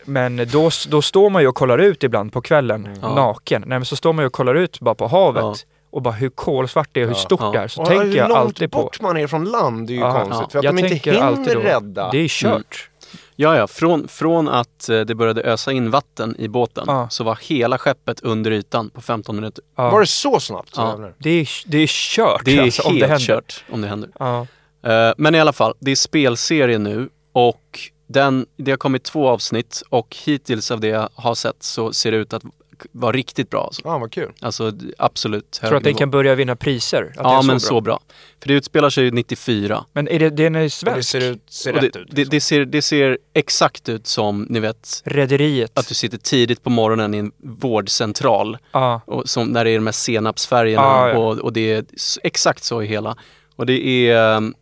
[0.05, 3.01] men då, då står man ju och kollar ut ibland på kvällen Mm.
[3.01, 3.61] Naken.
[3.66, 5.55] Nej men så står man ju och kollar ut bara på havet Ja.
[5.93, 7.20] Och bara hur kolsvart det är och hur Ja.
[7.20, 7.51] stort Ja.
[7.53, 7.68] det är.
[7.68, 8.82] Så Och tänker hur jag långt alltid på...
[8.82, 10.12] bort man är från land är ju Ja.
[10.12, 10.38] konstigt.
[10.40, 10.49] Ja.
[10.51, 12.11] För att jag de inte hinner rädda.
[12.11, 12.88] Det är kört.
[13.36, 13.66] Ja, ja.
[13.66, 17.07] Från, från att eh, det började ösa in vatten i båten Ja.
[17.11, 19.64] så var hela skeppet under ytan på 15 minuter.
[19.76, 19.90] Ja.
[19.90, 20.70] Var det så snabbt?
[20.76, 21.11] Ja.
[21.18, 23.26] Det är, det är kört Det är alltså, om helt det händer.
[23.26, 24.11] kört om det händer.
[24.18, 24.47] Ja.
[24.86, 29.28] Eh, men i alla fall, det är spelserie nu och den, det har kommit två
[29.28, 32.43] avsnitt och hittills av det jag har sett så ser det ut att
[32.93, 33.64] vara riktigt bra.
[33.64, 34.33] Alltså, Ja, vad kul.
[34.41, 37.03] alltså absolut Tror att den kan börja vinna priser?
[37.05, 38.01] Att det Ja är men så bra.
[38.41, 39.85] För det utspelar sig ju 94.
[39.93, 41.09] Men är det, den är Och det svensk?
[41.11, 41.95] ser, ut, ser rätt det, ut.
[42.11, 42.30] det, liksom.
[42.30, 45.78] det, ser, det ser exakt ut som, ni vet, Rederiet?
[45.78, 49.01] att du sitter tidigt på morgonen i en vårdcentral Ja.
[49.07, 51.18] och som, när det är de här senapsfärgerna Ah, ja.
[51.18, 51.85] och, och det är
[52.22, 53.16] exakt så i hela.
[53.57, 54.53] Och det är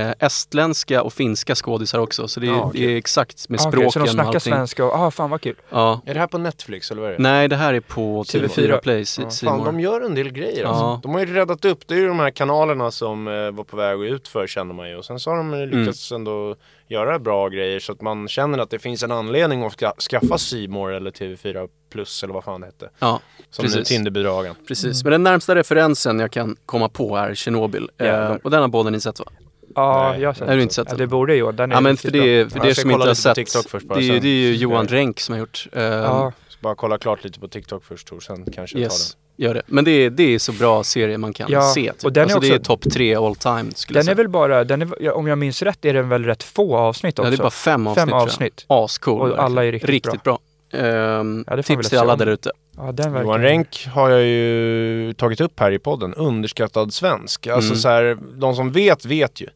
[0.00, 3.62] eh, estländska och finska skådisar också så det är, Ja, det är exakt med Ah,
[3.62, 4.52] språken okej, så de och snackar allting.
[4.52, 5.56] svenska och, ah fan vad kul.
[5.70, 6.00] Ja.
[6.06, 7.22] Är det här på Netflix eller vad är det?
[7.22, 10.64] Nej, det här är på TV4 TV4 Play, Ja, fan, de gör en del grejer
[10.64, 10.84] alltså.
[10.84, 11.00] Ja.
[11.02, 13.76] De har ju räddat upp, det är ju de här kanalerna som eh, var på
[13.76, 14.96] väg ut för känner man ju.
[14.96, 16.56] Och sen så har de ju lyckats ändå
[16.88, 20.36] göra bra grejer så att man känner att det finns en anledning att ska, skaffa
[20.68, 22.90] More eller TV4 Plus eller vad fan det hette.
[22.98, 23.20] Ja,
[23.50, 23.88] Som Precis.
[23.88, 24.54] Tinderbidragen.
[24.68, 25.04] precis.
[25.04, 27.90] Men den närmsta referensen jag kan komma på är Tjernobyl.
[27.98, 29.26] Eh, och den har båda ni sett va?
[29.74, 30.20] Ja, Nej.
[30.22, 30.60] jag har sett du den.
[30.60, 30.98] inte sett ja, den?
[30.98, 31.54] det borde jag.
[31.54, 33.10] Den är Ja men riktigt för det, för Ja, det jag ska som inte kolla
[33.10, 34.96] har sett, TikTok först bara, det, är det är ju Johan Ja.
[34.96, 35.66] Renck som har gjort.
[35.72, 35.82] Bra.
[35.82, 39.54] Ja, bara kolla klart lite på TikTok först Tor, sen kanske jag Yes, tar gör
[39.54, 39.62] det.
[39.66, 41.92] Men det är, det är så bra serie man kan Ja, se.
[41.92, 42.04] Typ.
[42.04, 44.12] och den är alltså det är också- topp tre all time skulle den säga.
[44.12, 46.76] är väl bara, den är, ja, om jag minns rätt är den väl rätt få
[46.76, 47.26] avsnitt också?
[47.26, 48.64] Ja, det är bara fem avsnitt Fem avsnitt.
[48.66, 49.30] Ascool.
[49.32, 50.38] Och alla är riktigt bra.
[50.72, 52.50] Ehm, Ja, det får vi tips väl till alla där ute.
[52.76, 53.38] Ja, den Johan verkar...
[53.44, 57.46] Renck har jag ju tagit upp här i podden, underskattad svensk.
[57.46, 57.78] Alltså Mm.
[57.78, 59.46] så här, de som vet vet ju.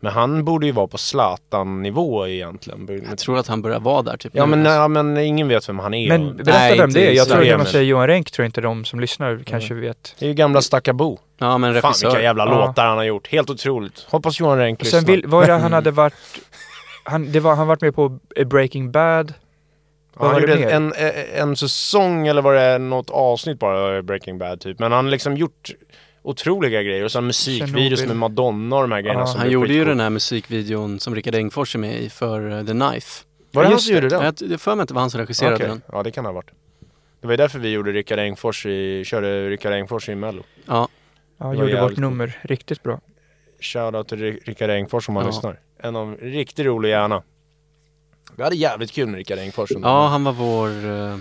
[0.00, 3.04] Men han borde ju vara på Zlatan-nivå egentligen.
[3.08, 5.78] Jag tror att han börjar vara där typ Ja men, ja, men ingen vet vem
[5.78, 6.08] han är.
[6.08, 7.12] Men berätta Nej, vem inte det är.
[7.12, 10.16] Jag tror när man säger Johan Renck tror inte de som lyssnar kanske vet.
[10.18, 11.18] Det är ju gamla Stackabo.
[11.38, 12.08] Ja men Fan regissör.
[12.08, 12.66] vilka jävla Ja.
[12.66, 13.26] låtar han har gjort.
[13.28, 14.06] Helt otroligt.
[14.10, 15.14] Hoppas Johan Renck Och sen lyssnar.
[15.16, 16.14] vill, vad är det han hade varit...
[17.04, 19.34] Han, det var, han varit med på Breaking Bad.
[20.18, 24.60] Ja, han gjorde en, en, en säsong eller var det något avsnitt bara, Breaking Bad
[24.60, 24.78] typ.
[24.78, 25.70] Men han har liksom gjort
[26.22, 27.04] otroliga grejer.
[27.04, 30.00] Och sen musikvideos med Madonna och de här grejerna Ja, som Han gjorde ju den
[30.00, 33.24] här musikvideon som Rickard Engfors är med i för eh, The Knife.
[33.52, 34.22] Var det Ja, han som gjorde den?
[34.24, 35.68] Jag jag för mig att det var han som regisserade Okej.
[35.68, 35.82] den.
[35.92, 36.50] Ja det kan ha varit.
[37.20, 40.42] Det var ju därför vi gjorde Rickard Engfors i, körde Rickard Engfors i Mello.
[40.66, 40.88] Ja,
[41.38, 43.00] Ja, gjorde vårt nummer riktigt bra.
[43.60, 45.30] Shoutout till Ri- Rickard Engfors om han Ja.
[45.30, 45.58] lyssnar.
[45.78, 47.22] En av riktigt rolig hjärna.
[48.36, 49.70] Vi hade jävligt kul med Rickard Engfors.
[49.70, 51.16] under- ja han var vår eh,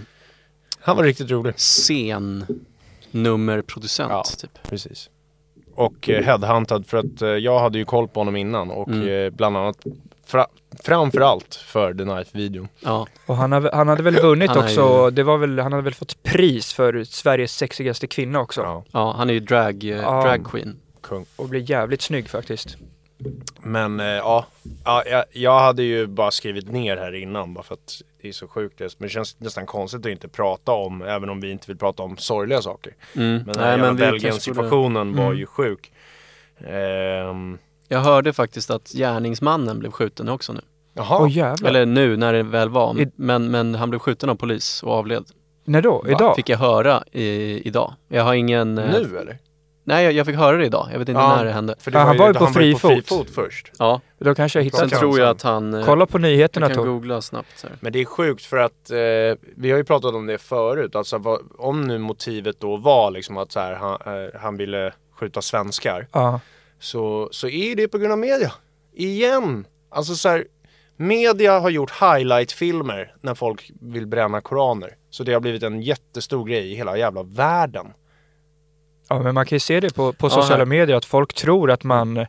[0.79, 1.53] Han var riktigt rolig.
[3.11, 4.23] scennummerproducent Ja.
[4.37, 4.63] typ.
[4.69, 5.09] Precis.
[5.75, 9.25] Och eh, headhuntad för att eh, jag hade ju koll på honom innan och Mm.
[9.25, 9.77] eh, bland annat
[10.27, 10.47] fra-
[10.83, 12.67] framförallt för The Knife-videon.
[12.79, 15.71] Ja, Och han, har, han hade väl vunnit Han är också, det var väl, han
[15.73, 18.61] hade väl fått pris för Sveriges sexigaste kvinna också.
[18.61, 20.23] Ja, ja han är ju drag, eh, Ja.
[20.23, 20.75] drag queen.
[21.01, 21.25] kung.
[21.35, 22.77] Och blev jävligt snygg faktiskt.
[23.63, 24.45] Men eh, ja,
[24.85, 28.31] ja jag, jag hade ju bara skrivit ner här innan bara för att det är
[28.31, 28.77] så sjukt.
[28.77, 28.95] det.
[28.99, 32.03] Men det känns nästan konstigt att inte prata om, även om vi inte vill prata
[32.03, 32.93] om sorgliga saker.
[33.15, 33.27] Mm.
[33.35, 35.37] Men den Nej, men Belgien-situationen var Mm.
[35.37, 35.91] ju sjuk.
[36.67, 37.57] Ehm,
[37.87, 40.61] Jag hörde faktiskt att gärningsmannen blev skjuten också nu.
[40.93, 41.69] jaha, Åh jävlar.
[41.69, 42.99] Eller nu när det väl var.
[43.01, 45.23] I- Men, men han blev skjuten av polis och avled.
[45.65, 46.05] När då?
[46.07, 46.35] Idag?
[46.35, 47.93] Fick jag höra i, idag.
[48.07, 48.77] Jag har ingen...
[48.77, 49.37] eh, nu eller?
[49.87, 50.87] Nej, jag, jag fick höra det idag.
[50.91, 51.35] Jag vet inte Ja.
[51.35, 51.75] när det hände.
[51.79, 53.07] För det Ja, han var ju på fri fot.
[53.07, 53.71] fot först.
[53.79, 55.73] Ja, sen Då kanske jag hittat Klart tror jag att han...
[55.73, 57.63] eh, Kolla på nyheterna Jag kan googla snabbt.
[57.63, 57.71] Här.
[57.79, 58.97] Men det är sjukt för att eh,
[59.55, 60.95] vi har ju pratat om det förut.
[60.95, 64.93] Alltså vad, om nu motivet då var liksom att så här, han, eh, han ville
[65.19, 66.07] skjuta svenskar.
[66.11, 66.39] Ja.
[66.79, 68.51] Så, så är det på grund av media.
[68.93, 69.65] Igen!
[69.91, 70.45] Alltså så här,
[70.97, 74.89] media har gjort highlight-filmer när folk vill bränna koraner.
[75.09, 77.87] Så det har blivit en jättestor grej i hela jävla världen.
[79.09, 80.65] Ja, men man kan ju se det på, på Ja, sociala här.
[80.65, 82.25] medier att folk tror att man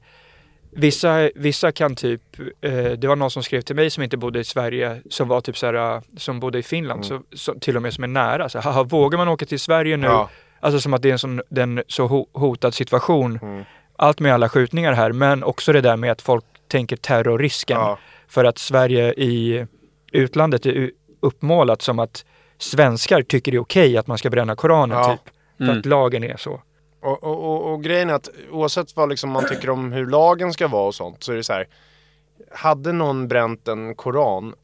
[0.78, 2.22] Vissa, vissa kan typ,
[2.60, 5.40] eh, det var någon som skrev till mig som inte bodde i Sverige, som var
[5.40, 8.48] typ såhär, som bodde i Finland, så, så, till och med som är nära.
[8.48, 10.06] Så, haha, vågar man åka till Sverige nu?
[10.06, 10.30] Ja.
[10.60, 13.38] Alltså som att det är en sån den, så ho, hotad situation.
[13.42, 13.64] Mm.
[13.96, 17.76] Allt med alla skjutningar här, men också det där med att folk tänker terrorrisken.
[17.80, 17.98] Ja.
[18.28, 19.66] För att Sverige i
[20.12, 22.24] utlandet är uppmålat som att
[22.58, 25.04] svenskar tycker det är okej att man ska bränna Koranen Ja.
[25.16, 25.32] typ.
[25.58, 25.78] För Mm.
[25.78, 26.62] att lagen är så.
[27.06, 30.52] Och, och, och, och grejen är att oavsett vad liksom man tycker om hur lagen
[30.52, 31.68] ska vara och sånt så är det så här.
[32.50, 34.54] Hade någon bränt en koran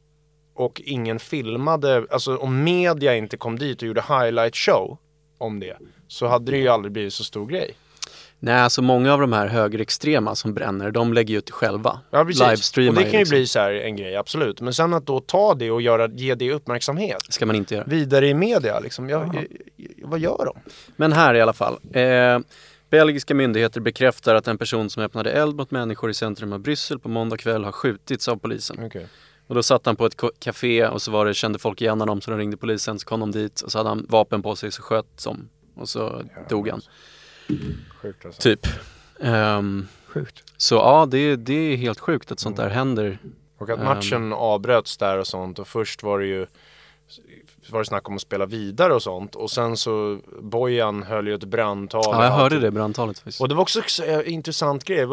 [0.53, 4.97] och ingen filmade, alltså om media inte kom dit och gjorde highlight show
[5.37, 5.77] om det
[6.07, 7.75] så hade det ju aldrig blivit så stor grej.
[8.45, 11.99] Nej, alltså många av de här högerextrema som bränner, de lägger ju ut det själva.
[12.09, 12.41] Ja precis.
[12.41, 13.35] Livestreamar och det kan ju liksom.
[13.35, 14.61] bli så här en grej, absolut.
[14.61, 17.85] Men sen att då ta det och göra, ge det uppmärksamhet ska man inte göra.
[17.87, 19.09] vidare i media liksom.
[19.09, 20.71] Jag, jag, jag, vad gör de?
[20.95, 21.77] Men här i alla fall.
[21.93, 22.39] Eh,
[22.89, 26.99] belgiska myndigheter bekräftar att en person som öppnade eld mot människor i centrum av Bryssel
[26.99, 28.83] på måndag kväll har skjutits av polisen.
[28.83, 29.05] Okay.
[29.47, 32.21] Och då satt han på ett café och så var det, kände folk igen honom
[32.21, 34.71] så de ringde polisen, så kom de dit och så hade han vapen på sig
[34.71, 36.81] så sköt de och så dog han.
[38.01, 38.41] Sjukt alltså.
[38.41, 38.67] Typ.
[39.19, 40.43] Ehm, Sjukt.
[40.57, 43.17] så ja, det, är- det är helt sjukt att sånt där händer.
[43.57, 46.47] Och att matchen avbröts där och sånt och först var det ju
[47.69, 51.35] var det snack om att spela vidare och sånt och sen så Bojan höll ju
[51.35, 52.03] ett brandtal.
[52.05, 53.41] Ja, jag och hörde det brandtalet faktiskt.
[53.41, 55.05] Och det var också en intressant grej.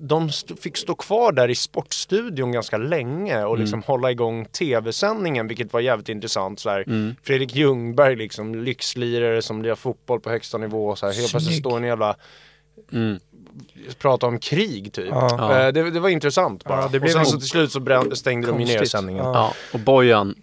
[0.00, 5.48] De st- fick stå kvar där i sportstudion ganska länge och liksom hålla igång tv-sändningen
[5.48, 6.60] vilket var jävligt intressant.
[6.60, 7.16] Så här, Mm.
[7.22, 10.96] Fredrik Ljungberg liksom, lyxlirare som lirar fotboll på högsta nivå.
[10.96, 12.16] Så här, helt plötsligt står en jävla
[12.92, 13.18] Mm.
[13.98, 15.08] prata om krig typ.
[15.10, 15.60] Ja.
[15.66, 16.80] Eh, Det, det var intressant bara.
[16.80, 18.90] Ja, det och sen en- så till slut så brän, stängde de ju ner Konstigt.
[18.90, 19.24] sändningen.
[19.24, 19.32] Ja.
[19.34, 20.34] Ja, och Bojan,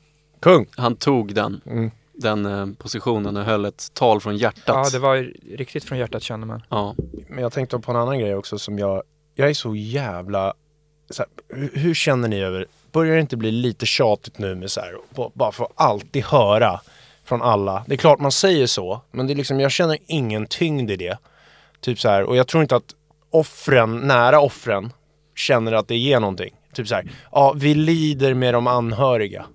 [0.42, 0.66] Kung!
[0.76, 1.92] han tog den, Mm.
[2.14, 4.64] den eh, positionen och höll ett tal från hjärtat.
[4.66, 6.64] Ja, det var riktigt från hjärtat känner man.
[6.70, 6.96] Ja.
[7.30, 9.04] Men jag tänkte på en annan grej också som jag,
[9.36, 10.54] jag är så jävla,
[11.10, 14.72] så här, hur, hur känner ni över, börjar det inte bli lite tjatigt nu med
[14.72, 14.96] så här,
[15.34, 16.82] bara få alltid höra
[17.24, 17.84] från alla.
[17.88, 20.96] Det är klart man säger så, men det är liksom, jag känner ingen tyngd i
[20.96, 21.18] det.
[21.82, 22.96] Typ så här, och jag tror inte att
[23.30, 24.94] offren, nära offren,
[25.36, 26.56] känner att det ger någonting.
[26.74, 29.46] Typ så här, ja vi lider med de anhöriga.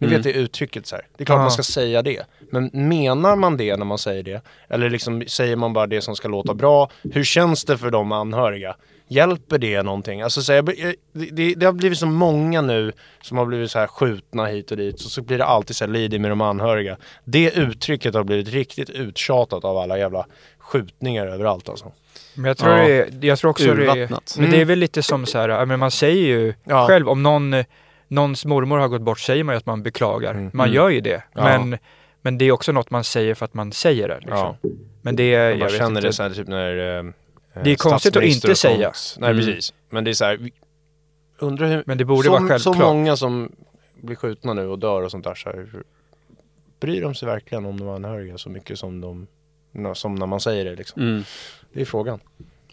[0.00, 0.16] Ni Mm.
[0.16, 1.06] vet det uttrycket så här.
[1.16, 1.42] Det är klart Ja.
[1.42, 2.22] man ska säga det.
[2.50, 4.40] Men menar man det när man säger det?
[4.68, 6.90] Eller liksom säger man bara det som ska låta bra?
[7.12, 8.76] Hur känns det för de anhöriga?
[9.08, 10.22] Hjälper det någonting?
[10.22, 12.92] Alltså så här, jag, det, det har blivit så många nu
[13.22, 15.00] som har blivit så här skjutna hit och dit.
[15.00, 16.96] Så, så blir det alltid så här lider med de anhöriga.
[17.24, 20.26] Det uttrycket har blivit riktigt uttjatat av alla jävla
[20.58, 21.92] skjutningar överallt alltså.
[22.34, 22.84] Men jag tror, Ja.
[22.86, 24.08] det är, jag tror också det är,
[24.40, 26.86] men det är väl lite som så här, men man säger ju Ja.
[26.88, 27.54] själv om någon,
[28.10, 30.30] någons mormor har gått bort säger man ju att man beklagar.
[30.34, 30.50] Mm.
[30.54, 30.74] Man Mm.
[30.76, 31.22] gör ju det.
[31.34, 31.44] Ja.
[31.44, 31.78] Men,
[32.22, 34.18] men det är också något man säger för att man säger det.
[34.18, 34.36] Liksom.
[34.36, 34.56] Ja.
[35.02, 36.00] Men det är, jag Man vet känner inte.
[36.00, 37.04] det så här, typ när eh,
[37.64, 38.92] Det är konstigt att inte säga.
[39.18, 39.44] Nej Mm.
[39.46, 39.72] precis.
[39.90, 40.50] Men det är så här,
[41.38, 42.76] undrar hur, Men det borde så, vara så självklart.
[42.78, 43.52] många som
[44.00, 45.34] blir skjutna nu och dör och sånt där.
[45.34, 45.68] Så här,
[46.80, 49.26] bryr de sig verkligen om de anhöriga så mycket som, de,
[49.94, 51.02] som när man säger det liksom?
[51.02, 51.22] Mm.
[51.72, 52.20] Det är frågan.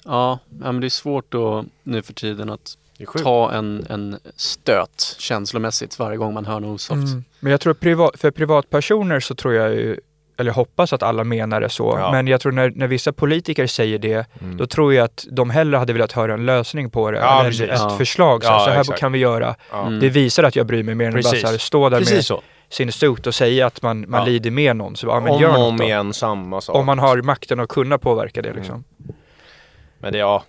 [0.05, 2.77] Ja, ja, men det är svårt då nu för tiden att.
[3.23, 7.07] Ta en, en stöt känslomässigt varje gång man hör något osoft.
[7.11, 7.23] Mm.
[7.39, 9.97] Men jag tror privat, för privatpersoner så tror jag ju,
[10.39, 11.97] eller hoppas att alla menar det så.
[11.99, 12.11] Ja.
[12.11, 14.57] Men jag tror när, när vissa politiker säger det, Mm.
[14.57, 17.17] då tror jag att de hellre hade velat höra en lösning på det.
[17.19, 17.61] Ja, eller precis.
[17.69, 17.97] ett Ja.
[17.97, 18.43] förslag.
[18.43, 18.99] Så, här, Ja, så här exakt.
[18.99, 19.55] kan vi göra.
[19.71, 19.87] Ja.
[19.87, 19.99] Mm.
[19.99, 21.41] Det visar att jag bryr mig mer än att bara Precis.
[21.41, 22.41] så här, stå där med Precis så.
[22.69, 24.25] sin suit och säga att man, man Ja.
[24.25, 24.95] lider med någon.
[24.95, 26.75] Så, ja, men om gör något om igen samma sak.
[26.75, 28.83] Om man har makten att kunna påverka det liksom.
[29.99, 30.43] Men det är ja,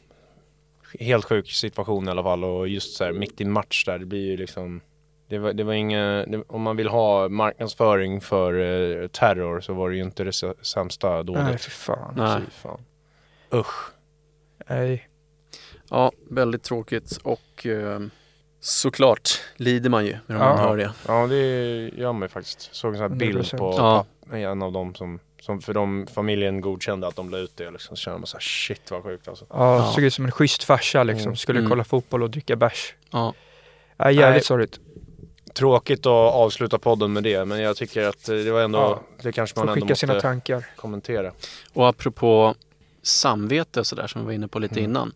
[1.01, 4.07] helt sjuk situation i alla fall och just så här mitt i match där, det
[4.07, 4.81] blir ju liksom
[5.29, 8.55] det var, det var inga, det, om man vill ha marknadsföring för
[9.03, 10.33] eh, terror så var det ju inte det
[10.63, 11.45] sämsta dådet.
[11.45, 12.15] Nej, för fan.
[12.17, 12.41] Nej.
[12.45, 12.81] Fy fan.
[13.55, 13.91] Usch.
[14.69, 15.09] Nej.
[15.91, 18.01] Ja, väldigt tråkigt och eh,
[18.61, 20.57] såklart lider man ju när man Ja.
[20.57, 20.93] hör det.
[21.07, 21.45] Ja, det
[21.89, 22.75] gör man ju faktiskt.
[22.75, 23.59] Såg en sån här bild 100%.
[23.59, 24.07] på Ja.
[24.37, 27.71] en av dem som, som för de, familjen godkände att de la ut det.
[27.71, 27.97] Liksom.
[27.97, 29.47] Så känner man så här, shit vad sjukt alltså.
[29.51, 29.93] Ja, Ja.
[29.93, 31.27] såg ut som en schysst farsa liksom.
[31.27, 31.37] Mm.
[31.37, 31.71] Skulle Mm.
[31.71, 32.95] kolla fotboll och dricka bärs.
[33.11, 33.35] Ja.
[33.97, 34.45] Ja, jävligt Nej.
[34.45, 34.81] sorgligt.
[35.55, 39.03] Tråkigt att avsluta podden med det, men jag tycker att eh, det var ändå, Ja.
[39.23, 40.67] det kanske Får man ändå skicka sina måste tankar.
[40.77, 41.33] kommentera.
[41.73, 42.55] Och apropå
[43.03, 44.91] samvete och sådär som vi var inne på lite Mm.
[44.91, 45.13] innan.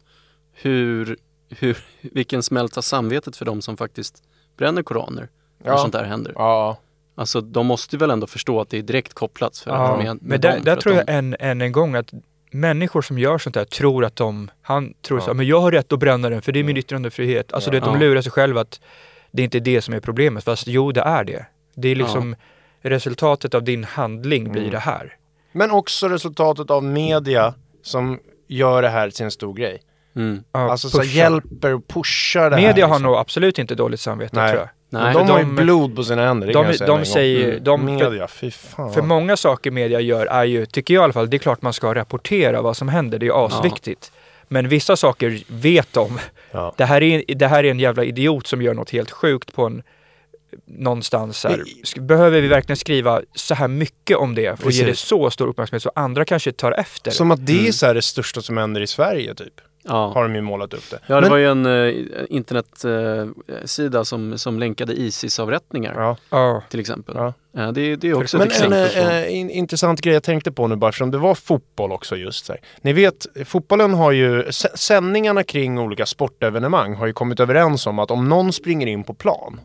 [0.52, 1.16] Hur,
[1.48, 4.22] hur, vilken smält har samvetet för de som faktiskt
[4.56, 5.28] bränner koraner
[5.64, 5.78] Ja.
[5.78, 6.32] sånt där händer?
[6.36, 6.78] Ja,
[7.14, 10.18] Alltså de måste väl ändå förstå att det är direkt kopplat för Ja, med, med
[10.22, 12.10] men där, där tror jag de, än, än en gång att
[12.50, 15.24] människor som gör sånt där tror att de, han tror Ja.
[15.26, 16.78] så, men jag har rätt att bränna den för det är min Mm.
[16.78, 17.52] yttrandefrihet.
[17.52, 17.80] Alltså Ja.
[17.80, 18.00] det, de Ja.
[18.00, 18.80] lurar sig själva att
[19.30, 20.44] det inte är det som är problemet.
[20.44, 21.46] Fast jo, det är det.
[21.74, 22.36] Det är liksom
[22.82, 24.72] resultatet av din handling blir Mm.
[24.72, 25.16] det här.
[25.52, 29.82] Men också resultatet av media som gör det här till en stor grej.
[30.16, 32.62] mm, Ja, alltså så här, hjälper och pushar det här.
[32.66, 33.02] Media har liksom.
[33.02, 34.50] nog absolut inte dåligt samvete Nej.
[34.50, 34.68] tror jag.
[34.93, 36.97] Nej, de för har ju de- blod på sina händer, det de- kan jag säga
[36.97, 37.64] de säger- Mm.
[37.64, 38.93] de- Media, fy fan.
[38.93, 41.62] För många saker media gör är ju, tycker jag i alla fall, det är klart
[41.62, 43.18] man ska rapportera vad som händer.
[43.18, 44.12] Det är ju asviktigt.
[44.49, 46.18] Men vissa saker vet de.
[46.51, 46.74] Ja.
[46.76, 49.64] Det här, är, det här är en jävla idiot som gör något helt sjukt på
[49.66, 49.82] en
[50.66, 51.62] någonstans här.
[52.01, 55.07] Behöver vi verkligen skriva så här mycket om det och ge det Precis.
[55.07, 57.11] så stor uppmärksamhet så andra kanske tar efter?
[57.11, 57.72] Som att det är Mm.
[57.72, 59.55] så här det största som händer i Sverige typ.
[59.83, 60.12] Ja.
[60.14, 60.99] Har de ju målat upp det.
[61.07, 61.95] Ja, det Men- var ju en eh,
[62.28, 66.16] internetsida som, som länkade Isis-avrättningar Ja.
[66.30, 67.14] Ja, till exempel.
[67.16, 67.33] Ja.
[67.57, 69.11] Eh, det, det är också Men ett en exempel på...
[69.11, 72.45] eh, in, intressant grej jag tänkte på nu bara eftersom det var fotboll också just
[72.47, 72.61] så här.
[72.80, 78.11] Ni vet, fotbollen har ju, sändningarna kring olika sportevenemang har ju kommit överens om att
[78.11, 79.61] om någon springer in på plan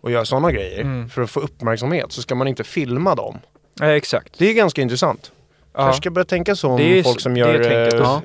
[0.00, 1.08] och gör sådana grejer Mm.
[1.08, 3.38] för att få uppmärksamhet så ska man inte filma dem.
[3.80, 4.38] ja exakt.
[4.38, 5.32] Det är ganska intressant.
[5.74, 5.78] Ja.
[5.80, 8.22] Kanske ska börja tänka så om Det är- folk som det gör...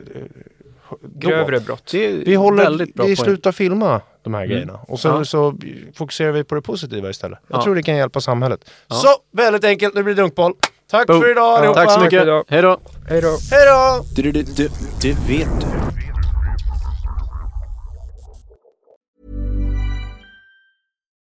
[0.89, 0.97] då.
[1.29, 1.83] Grövre brott.
[1.91, 4.51] det är Vi håller, väldigt bra vi slutar filma de här Mm.
[4.51, 5.25] grejerna och så, Ja.
[5.25, 5.55] så
[5.95, 7.39] fokuserar vi på det positiva istället.
[7.47, 7.63] Jag Ja.
[7.63, 8.69] tror det kan hjälpa samhället.
[8.87, 8.95] Ja.
[8.95, 10.53] Så, väldigt enkelt, nu blir det dunkboll.
[10.91, 11.21] Tack Boom.
[11.21, 11.79] för idag Ja, allihopa!
[11.85, 12.23] Tack så mycket.
[12.23, 12.43] idag.
[12.47, 12.77] Hej då!
[13.09, 13.37] Hej då.
[13.51, 14.03] Hej då!
[14.15, 14.69] Du, du, du,
[15.01, 15.67] du vet du.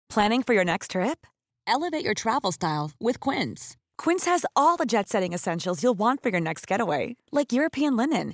[0.09, 1.25] Planning for your next trip?
[1.67, 3.77] Elevate your travel style with Quince.
[3.97, 7.95] Quince has all the jet setting essentials you'll want for your next getaway, like European
[7.95, 8.33] linen,